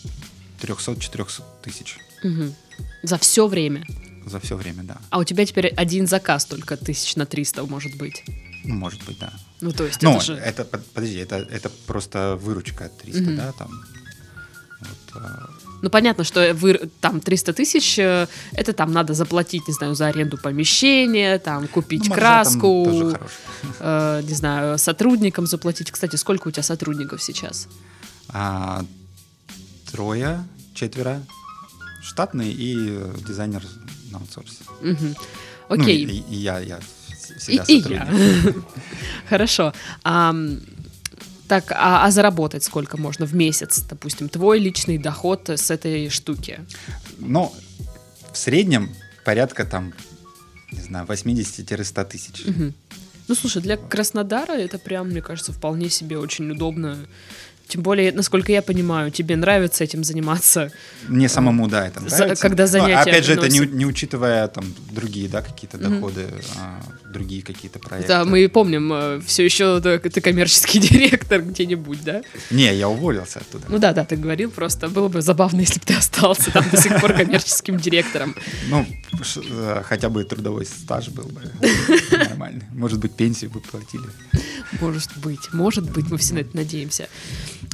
[0.61, 2.55] 300-400 тысяч Мгм.
[3.03, 3.85] За все время.
[4.27, 4.97] за все время, да.
[5.11, 8.23] А у тебя теперь один заказ только тысяч на 300 может быть.
[8.65, 9.33] Ну, может быть, да.
[9.61, 10.35] Ну, то есть Ну, это же...
[10.35, 13.37] это, под- подожди, это, это просто выручка 300, Мгм.
[13.37, 13.85] да, там.
[14.81, 15.51] Вот, а,
[15.83, 20.07] Ну, понятно, что вы, там 300 тысяч, э, это там надо заплатить, не знаю, за
[20.07, 23.17] аренду помещения, там купить ну, краску,
[23.81, 25.91] э, не знаю, сотрудникам заплатить.
[25.91, 27.69] Кстати, сколько у тебя сотрудников сейчас?
[28.29, 28.85] А,
[29.91, 31.21] трое, четверо,
[32.03, 33.63] штатный и э, дизайнер
[34.13, 34.63] на аутсорсе.
[34.81, 34.97] Ну,
[35.69, 36.05] Окей.
[36.05, 38.45] и, и я, я вс- И, всегда и сотрудник.
[38.45, 38.53] я.
[39.29, 39.73] Хорошо.
[40.05, 40.61] Ам,
[41.53, 46.61] так, а, а заработать сколько можно в месяц, допустим, твой личный доход с этой штуки?
[47.19, 47.53] Но
[48.33, 48.89] в среднем
[49.23, 49.93] порядка там,
[50.71, 52.47] не знаю, 80-100 тысяч.
[52.47, 52.73] Мгм.
[53.29, 56.97] Ну, слушай, для Краснодара это прям, мне кажется, вполне себе очень удобно.
[57.69, 60.71] Тем более, насколько я понимаю, тебе нравится этим заниматься.
[61.09, 62.43] Мне самому, да, это За- нравится.
[62.43, 63.75] когда Ну, занятия Опять же, это не, приносят.
[63.75, 65.95] не учитывая там другие, да, какие-то Мгм.
[65.95, 66.27] доходы,
[66.59, 68.09] а, другие какие-то проекты.
[68.09, 72.23] Да, мы помним, все еще ты коммерческий директор где-нибудь, да?
[72.51, 73.65] Не, я уволился оттуда.
[73.69, 76.77] Ну да, да, ты говорил, просто было бы забавно, если бы ты остался там до
[76.77, 78.35] сих пор коммерческим директором.
[78.69, 78.87] Ну,
[79.37, 81.41] э, хотя бы трудовой стаж был бы
[82.11, 82.65] нормальный.
[82.73, 84.05] Может быть, пенсию бы платили.
[84.81, 87.09] Может быть, может быть, мы все на это надеемся.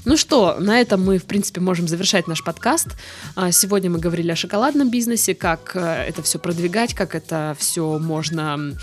[0.04, 2.88] Ну что, на этом мы, в принципе, можем завершать наш подкаст.
[3.36, 7.98] А, Сегодня мы говорили о шоколадном бизнесе, как э, это все продвигать, как это все
[7.98, 8.74] можно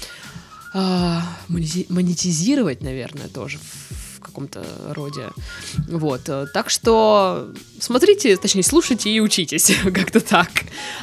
[0.74, 3.60] а, монетизировать, наверное, тоже
[4.36, 5.30] каком-то роде.
[5.88, 6.30] Вот.
[6.54, 9.72] Так что смотрите, точнее, слушайте и учитесь.
[9.84, 10.50] Как-то так.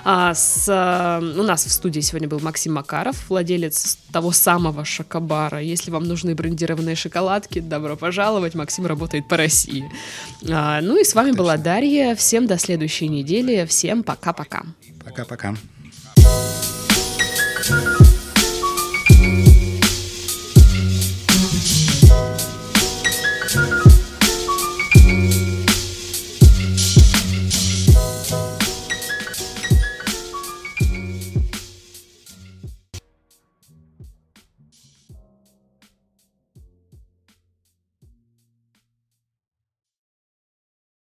[0.05, 5.63] А с, у нас в студии сегодня был Максим Макаров, владелец того самого шокобара.
[5.63, 8.55] Если вам нужны брендированные шоколадки, добро пожаловать.
[8.55, 9.91] Максим работает по России.
[10.51, 11.43] А, ну и с вами Точно.
[11.43, 12.15] была Дарья.
[12.15, 13.65] Всем до следующей недели.
[13.67, 14.65] Всем пока-пока.
[15.05, 15.57] Пока-пока.
[17.65, 18.02] thank you